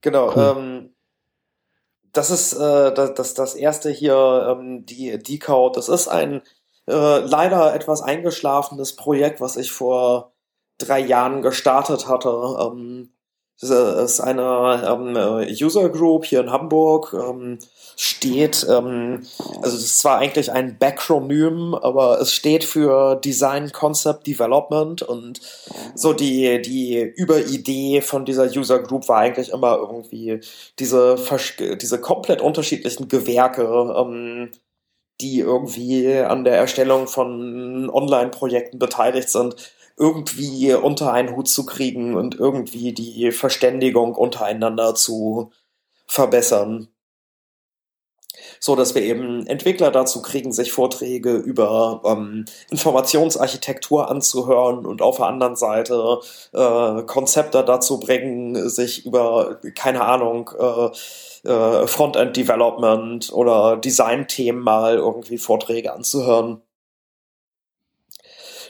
[0.00, 0.34] Genau.
[0.34, 0.54] Cool.
[0.56, 0.90] Ähm,
[2.12, 5.76] das ist äh, das, das, das erste hier, ähm, die Decode.
[5.76, 6.42] Das ist ein
[6.86, 10.32] äh, leider etwas eingeschlafenes Projekt, was ich vor
[10.78, 12.30] drei Jahren gestartet hatte.
[12.60, 13.12] Ähm,
[13.60, 13.70] das
[14.12, 17.14] ist eine ähm, User Group hier in Hamburg.
[17.14, 17.58] Ähm,
[18.00, 19.26] steht, ähm,
[19.60, 25.40] also es ist zwar eigentlich ein Backronym, aber es steht für Design Concept Development und
[25.94, 30.40] so die, die Überidee von dieser User Group war eigentlich immer irgendwie
[30.78, 31.16] diese,
[31.76, 34.50] diese komplett unterschiedlichen Gewerke, ähm,
[35.20, 39.56] die irgendwie an der Erstellung von Online-Projekten beteiligt sind,
[40.00, 45.52] irgendwie unter einen Hut zu kriegen und irgendwie die Verständigung untereinander zu
[46.06, 46.88] verbessern
[48.60, 55.16] so dass wir eben Entwickler dazu kriegen, sich Vorträge über ähm, Informationsarchitektur anzuhören und auf
[55.16, 56.20] der anderen Seite
[56.52, 64.96] äh, Konzepte dazu bringen, sich über, keine Ahnung, äh, äh, Frontend Development oder Design-Themen mal
[64.96, 66.62] irgendwie Vorträge anzuhören.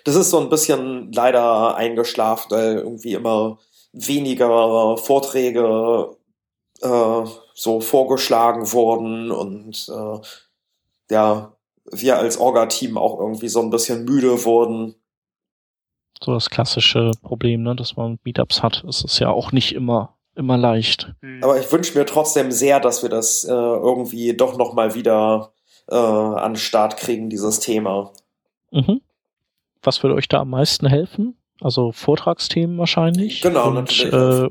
[0.05, 3.59] Das ist so ein bisschen leider eingeschlafen, weil irgendwie immer
[3.93, 6.17] weniger Vorträge
[6.81, 7.25] äh,
[7.55, 10.21] so vorgeschlagen wurden und äh,
[11.11, 11.53] ja,
[11.91, 14.95] wir als Orga-Team auch irgendwie so ein bisschen müde wurden.
[16.23, 20.17] So das klassische Problem, ne, dass man Meetups hat, ist es ja auch nicht immer
[20.37, 21.13] immer leicht.
[21.21, 21.43] Hm.
[21.43, 25.53] Aber ich wünsche mir trotzdem sehr, dass wir das äh, irgendwie doch noch mal wieder
[25.89, 28.13] äh, an den Start kriegen, dieses Thema.
[28.71, 29.01] Mhm.
[29.83, 31.37] Was würde euch da am meisten helfen?
[31.61, 33.43] Also Vortragsthemen wahrscheinlich.
[33.43, 34.13] Genau, und, natürlich.
[34.13, 34.49] Äh,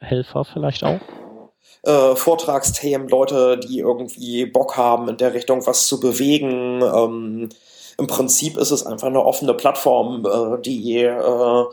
[0.00, 1.00] Helfer vielleicht auch
[1.82, 6.82] äh, Vortragsthemen, Leute, die irgendwie Bock haben, in der Richtung was zu bewegen.
[6.82, 7.48] Ähm,
[7.98, 11.64] Im Prinzip ist es einfach eine offene Plattform, äh, die äh,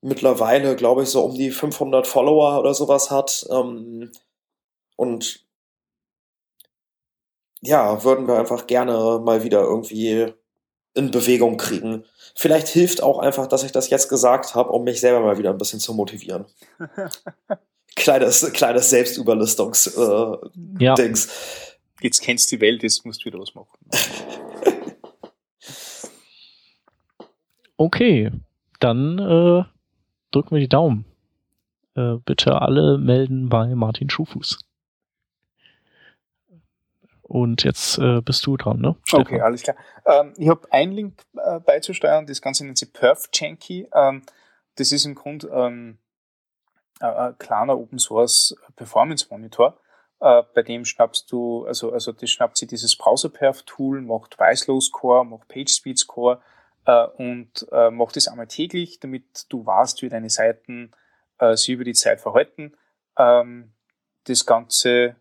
[0.00, 3.46] mittlerweile, glaube ich, so um die 500 Follower oder sowas hat.
[3.50, 4.10] Ähm,
[4.96, 5.44] und
[7.60, 10.32] ja, würden wir einfach gerne mal wieder irgendwie
[10.94, 12.04] in Bewegung kriegen.
[12.34, 15.50] Vielleicht hilft auch einfach, dass ich das jetzt gesagt habe, um mich selber mal wieder
[15.50, 16.46] ein bisschen zu motivieren.
[17.96, 19.96] kleines, kleines Selbstüberlistungs-Dings.
[20.78, 20.94] Äh, ja.
[22.00, 23.78] Jetzt kennst du die Welt, jetzt musst du wieder was machen.
[27.76, 28.32] okay,
[28.80, 29.62] dann äh,
[30.32, 31.04] drücken wir die Daumen.
[31.94, 34.58] Äh, bitte alle melden bei Martin Schufuß.
[37.32, 38.94] Und jetzt äh, bist du dran, ne?
[39.04, 39.22] Stefan?
[39.22, 39.74] Okay, alles klar.
[40.04, 43.88] Ähm, ich habe einen Link äh, beizusteuern, das Ganze nennt sich Perf Janky.
[43.94, 44.20] Ähm,
[44.74, 45.96] das ist im Grunde ähm,
[47.00, 49.80] äh, kleiner Open Source Performance Monitor.
[50.20, 54.88] Äh, bei dem schnappst du, also, also das schnappt sich dieses Browser-Perf Tool, macht Weißlos
[54.88, 56.42] Score, macht PageSpeed Score
[56.84, 60.90] äh, und äh, macht das einmal täglich, damit du weißt, wie deine Seiten
[61.54, 62.76] sich über die Zeit verhalten.
[63.18, 63.72] Ähm,
[64.24, 65.16] das Ganze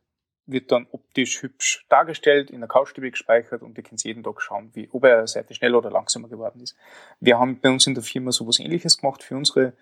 [0.46, 4.72] wird dann optisch hübsch dargestellt, in der Couchstube gespeichert und ihr könnt jeden Tag schauen,
[4.74, 6.76] wie, ob eine Seite schneller oder langsamer geworden ist.
[7.20, 9.74] Wir haben bei uns in der Firma sowas ähnliches gemacht für unsere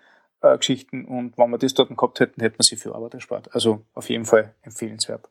[0.42, 3.54] äh, Geschichten und wenn wir das dort gehabt hätten, hätten wir sie für Arbeit erspart.
[3.54, 5.28] Also auf jeden Fall empfehlenswert.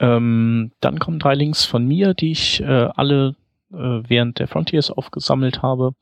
[0.00, 3.34] Ähm, dann kommen drei Links von mir, die ich äh, alle
[3.72, 5.94] äh, während der Frontiers aufgesammelt habe.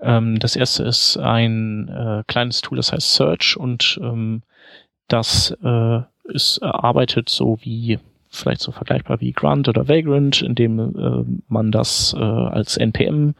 [0.00, 4.42] Ähm, das erste ist ein äh, kleines Tool, das heißt Search und ähm,
[5.12, 7.98] das äh, ist arbeitet so wie
[8.30, 13.34] vielleicht so vergleichbar wie Grunt oder Vagrant, indem äh, man das äh, als NPM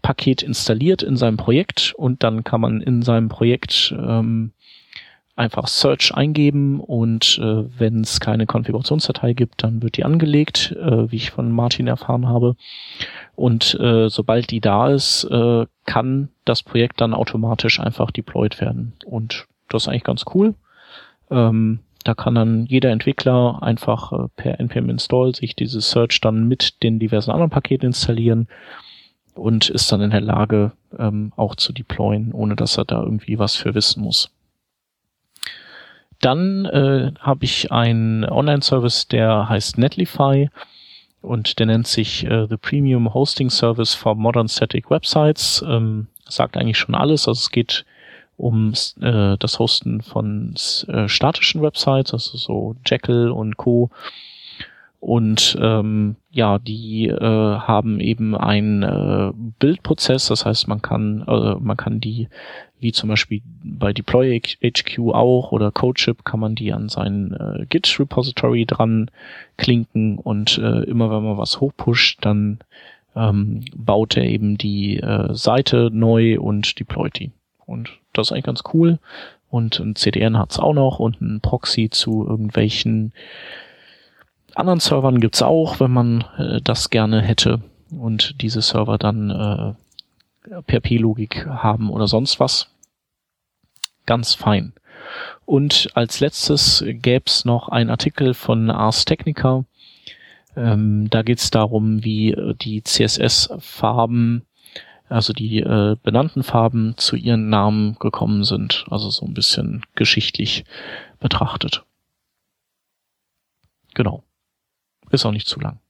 [0.00, 4.52] Paket installiert in seinem Projekt und dann kann man in seinem Projekt ähm,
[5.34, 11.10] einfach Search eingeben und äh, wenn es keine Konfigurationsdatei gibt, dann wird die angelegt, äh,
[11.10, 12.56] wie ich von Martin erfahren habe.
[13.36, 18.94] Und äh, sobald die da ist, äh, kann das Projekt dann automatisch einfach deployed werden.
[19.04, 20.54] Und das ist eigentlich ganz cool.
[21.30, 26.48] Ähm, da kann dann jeder Entwickler einfach äh, per npm install sich dieses Search dann
[26.48, 28.48] mit den diversen anderen Paketen installieren
[29.34, 33.38] und ist dann in der Lage, ähm, auch zu deployen, ohne dass er da irgendwie
[33.38, 34.30] was für wissen muss.
[36.20, 40.50] Dann äh, habe ich einen Online-Service, der heißt Netlify
[41.20, 45.64] und der nennt sich äh, The Premium Hosting Service for Modern Static Websites.
[45.66, 47.28] Ähm, sagt eigentlich schon alles.
[47.28, 47.84] Also es geht
[48.38, 50.54] um äh, das Hosten von
[50.86, 53.90] äh, statischen Websites, also so Jekyll und Co.
[55.00, 61.54] Und ähm, ja, die äh, haben eben einen äh, Bildprozess, das heißt, man kann äh,
[61.60, 62.28] man kann die
[62.80, 67.66] wie zum Beispiel bei Deploy HQ auch oder CodeShip kann man die an sein äh,
[67.66, 69.10] Git Repository dran
[69.56, 72.58] klinken und äh, immer wenn man was hochpusht, dann
[73.16, 77.32] ähm, baut er eben die äh, Seite neu und deployt die.
[77.68, 78.98] Und das ist eigentlich ganz cool.
[79.50, 83.12] Und ein CDN hat's auch noch und ein Proxy zu irgendwelchen
[84.54, 87.60] anderen Servern gibt's auch, wenn man äh, das gerne hätte
[87.90, 92.68] und diese Server dann äh, per P-Logik haben oder sonst was.
[94.06, 94.72] Ganz fein.
[95.44, 99.64] Und als letztes gäb's noch ein Artikel von Ars Technica.
[100.56, 104.42] Ähm, da geht's darum, wie äh, die CSS-Farben,
[105.08, 108.84] also die äh, benannten Farben zu ihren Namen gekommen sind.
[108.90, 110.64] Also so ein bisschen geschichtlich
[111.20, 111.84] betrachtet.
[113.94, 114.22] Genau.
[115.10, 115.80] Ist auch nicht zu lang.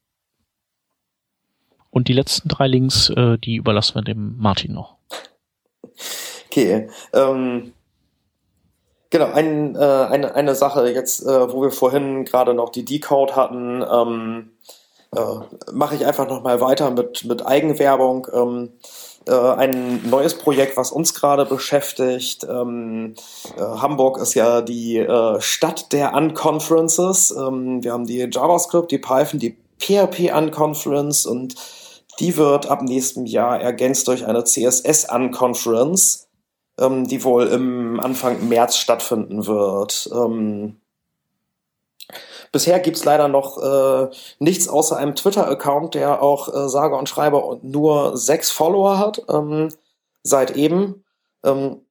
[1.91, 4.97] Und die letzten drei Links, äh, die überlassen wir dem Martin noch.
[6.47, 6.89] Okay.
[7.12, 7.73] Ähm,
[9.11, 13.37] genau, ein, äh, eine, eine Sache jetzt, äh, wo wir vorhin gerade noch die Decode
[13.37, 14.51] hatten, ähm,
[15.14, 18.29] äh, mache ich einfach nochmal weiter mit, mit Eigenwerbung.
[18.33, 22.47] Ähm, äh, ein neues Projekt, was uns gerade beschäftigt.
[22.49, 23.14] Ähm,
[23.57, 27.31] äh, Hamburg ist ja die äh, Stadt der Unconferences.
[27.31, 31.55] Ähm, wir haben die JavaScript, die Python, die PHP Unconference und
[32.20, 36.29] die wird ab nächstem Jahr ergänzt durch eine CSS Unconference,
[36.81, 40.11] ähm, die wohl im Anfang März stattfinden wird.
[40.12, 40.78] Ähm,
[42.53, 47.38] Bisher gibt's leider noch äh, nichts außer einem Twitter-Account, der auch äh, sage und schreibe
[47.38, 49.68] und nur sechs Follower hat, ähm,
[50.22, 51.05] seit eben.
[51.44, 51.82] Ähm,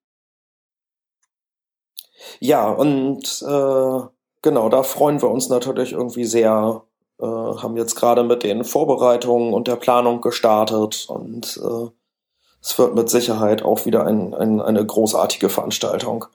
[2.39, 4.07] ja, und äh,
[4.41, 6.83] genau, da freuen wir uns natürlich irgendwie sehr.
[7.19, 11.89] Äh, haben jetzt gerade mit den Vorbereitungen und der Planung gestartet und äh,
[12.61, 16.25] es wird mit Sicherheit auch wieder ein, ein, eine großartige Veranstaltung.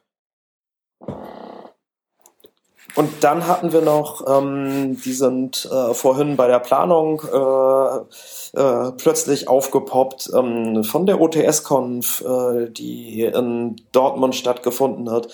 [2.95, 8.93] Und dann hatten wir noch, ähm, die sind äh, vorhin bei der Planung äh, äh,
[8.93, 15.28] plötzlich aufgepoppt ähm, von der OTS-Conf, äh, die in Dortmund stattgefunden hat,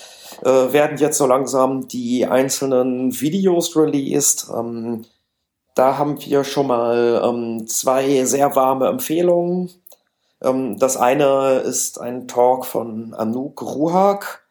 [0.45, 4.49] äh, werden jetzt so langsam die einzelnen Videos released.
[4.57, 5.05] Ähm,
[5.75, 9.71] da haben wir schon mal ähm, zwei sehr warme Empfehlungen.
[10.43, 14.48] Ähm, das eine ist ein Talk von Anouk Ruhak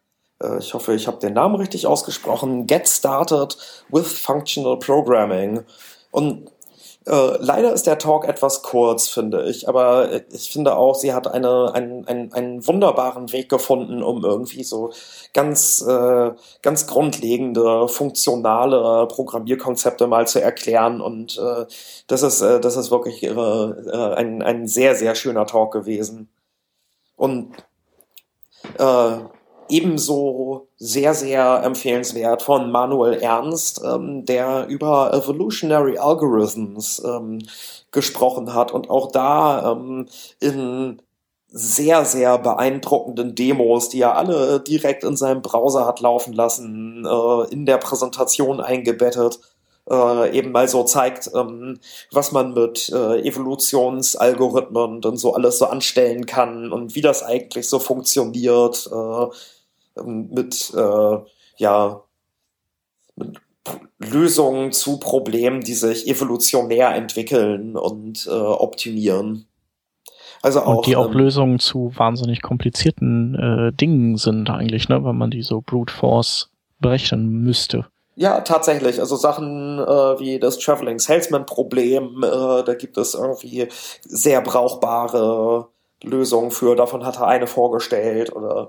[0.58, 3.56] ich hoffe, ich habe den Namen richtig ausgesprochen, Get Started
[3.90, 5.64] with Functional Programming.
[6.10, 6.50] Und
[7.08, 11.26] äh, leider ist der Talk etwas kurz, finde ich, aber ich finde auch, sie hat
[11.26, 14.92] eine, einen, einen, einen wunderbaren Weg gefunden, um irgendwie so
[15.32, 21.00] ganz, äh, ganz grundlegende, funktionale Programmierkonzepte mal zu erklären.
[21.00, 21.64] Und äh,
[22.08, 26.28] das, ist, äh, das ist wirklich ihre, äh, ein, ein sehr, sehr schöner Talk gewesen.
[27.16, 27.54] Und
[28.76, 29.18] äh,
[29.68, 37.40] ebenso sehr, sehr empfehlenswert von Manuel Ernst, ähm, der über Evolutionary Algorithms ähm,
[37.90, 40.06] gesprochen hat und auch da ähm,
[40.40, 41.02] in
[41.50, 47.52] sehr, sehr beeindruckenden Demos, die er alle direkt in seinem Browser hat laufen lassen, äh,
[47.52, 49.40] in der Präsentation eingebettet,
[49.90, 51.80] äh, eben mal so zeigt, ähm,
[52.12, 57.68] was man mit äh, Evolutionsalgorithmen und so alles so anstellen kann und wie das eigentlich
[57.68, 59.26] so funktioniert äh,
[60.04, 61.18] mit, äh,
[61.56, 62.02] ja,
[63.16, 63.38] mit
[63.98, 69.46] Lösungen zu Problemen, die sich evolutionär entwickeln und äh, optimieren.
[70.40, 75.04] Also auch, und die auch ähm, Lösungen zu wahnsinnig komplizierten äh, Dingen sind eigentlich, ne,
[75.04, 77.86] wenn man die so Brute Force berechnen müsste.
[78.14, 79.00] Ja, tatsächlich.
[79.00, 83.68] Also Sachen äh, wie das Traveling Salesman Problem, äh, da gibt es irgendwie
[84.02, 85.68] sehr brauchbare
[86.02, 86.76] Lösungen für.
[86.76, 88.68] Davon hat er eine vorgestellt oder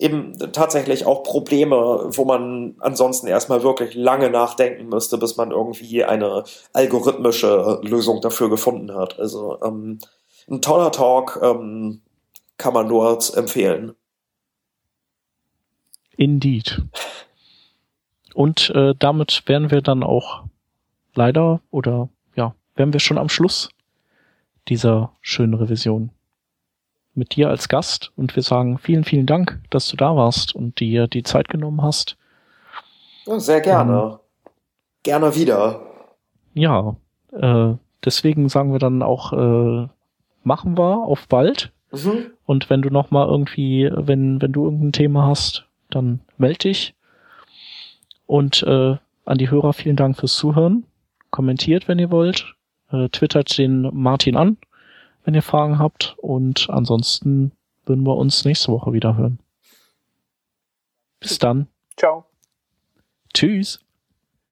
[0.00, 6.04] eben tatsächlich auch Probleme, wo man ansonsten erstmal wirklich lange nachdenken müsste, bis man irgendwie
[6.04, 9.18] eine algorithmische Lösung dafür gefunden hat.
[9.20, 9.98] Also ähm,
[10.48, 12.00] ein toller Talk, ähm,
[12.60, 13.94] kann man nur empfehlen.
[16.16, 16.82] Indeed.
[18.34, 20.44] Und äh, damit wären wir dann auch
[21.14, 23.70] leider oder ja, wären wir schon am Schluss
[24.68, 26.10] dieser schönen Revision
[27.14, 30.80] mit dir als Gast und wir sagen vielen, vielen Dank, dass du da warst und
[30.80, 32.16] dir die Zeit genommen hast.
[33.26, 34.18] Sehr gerne.
[34.44, 34.50] Ähm,
[35.02, 35.80] gerne wieder.
[36.54, 36.96] Ja,
[37.32, 39.88] äh, deswegen sagen wir dann auch äh,
[40.42, 41.72] machen wir auf bald.
[41.92, 42.32] Mhm.
[42.46, 46.94] Und wenn du noch mal irgendwie, wenn, wenn du irgendein Thema hast, dann melde dich.
[48.26, 50.84] Und äh, an die Hörer vielen Dank fürs Zuhören.
[51.30, 52.54] Kommentiert, wenn ihr wollt.
[52.90, 54.56] Äh, twittert den Martin an,
[55.24, 56.16] wenn ihr Fragen habt.
[56.18, 57.52] Und ansonsten
[57.86, 59.38] würden wir uns nächste Woche wieder hören.
[61.18, 61.66] Bis dann.
[61.96, 62.24] Ciao.
[63.34, 63.80] Tschüss.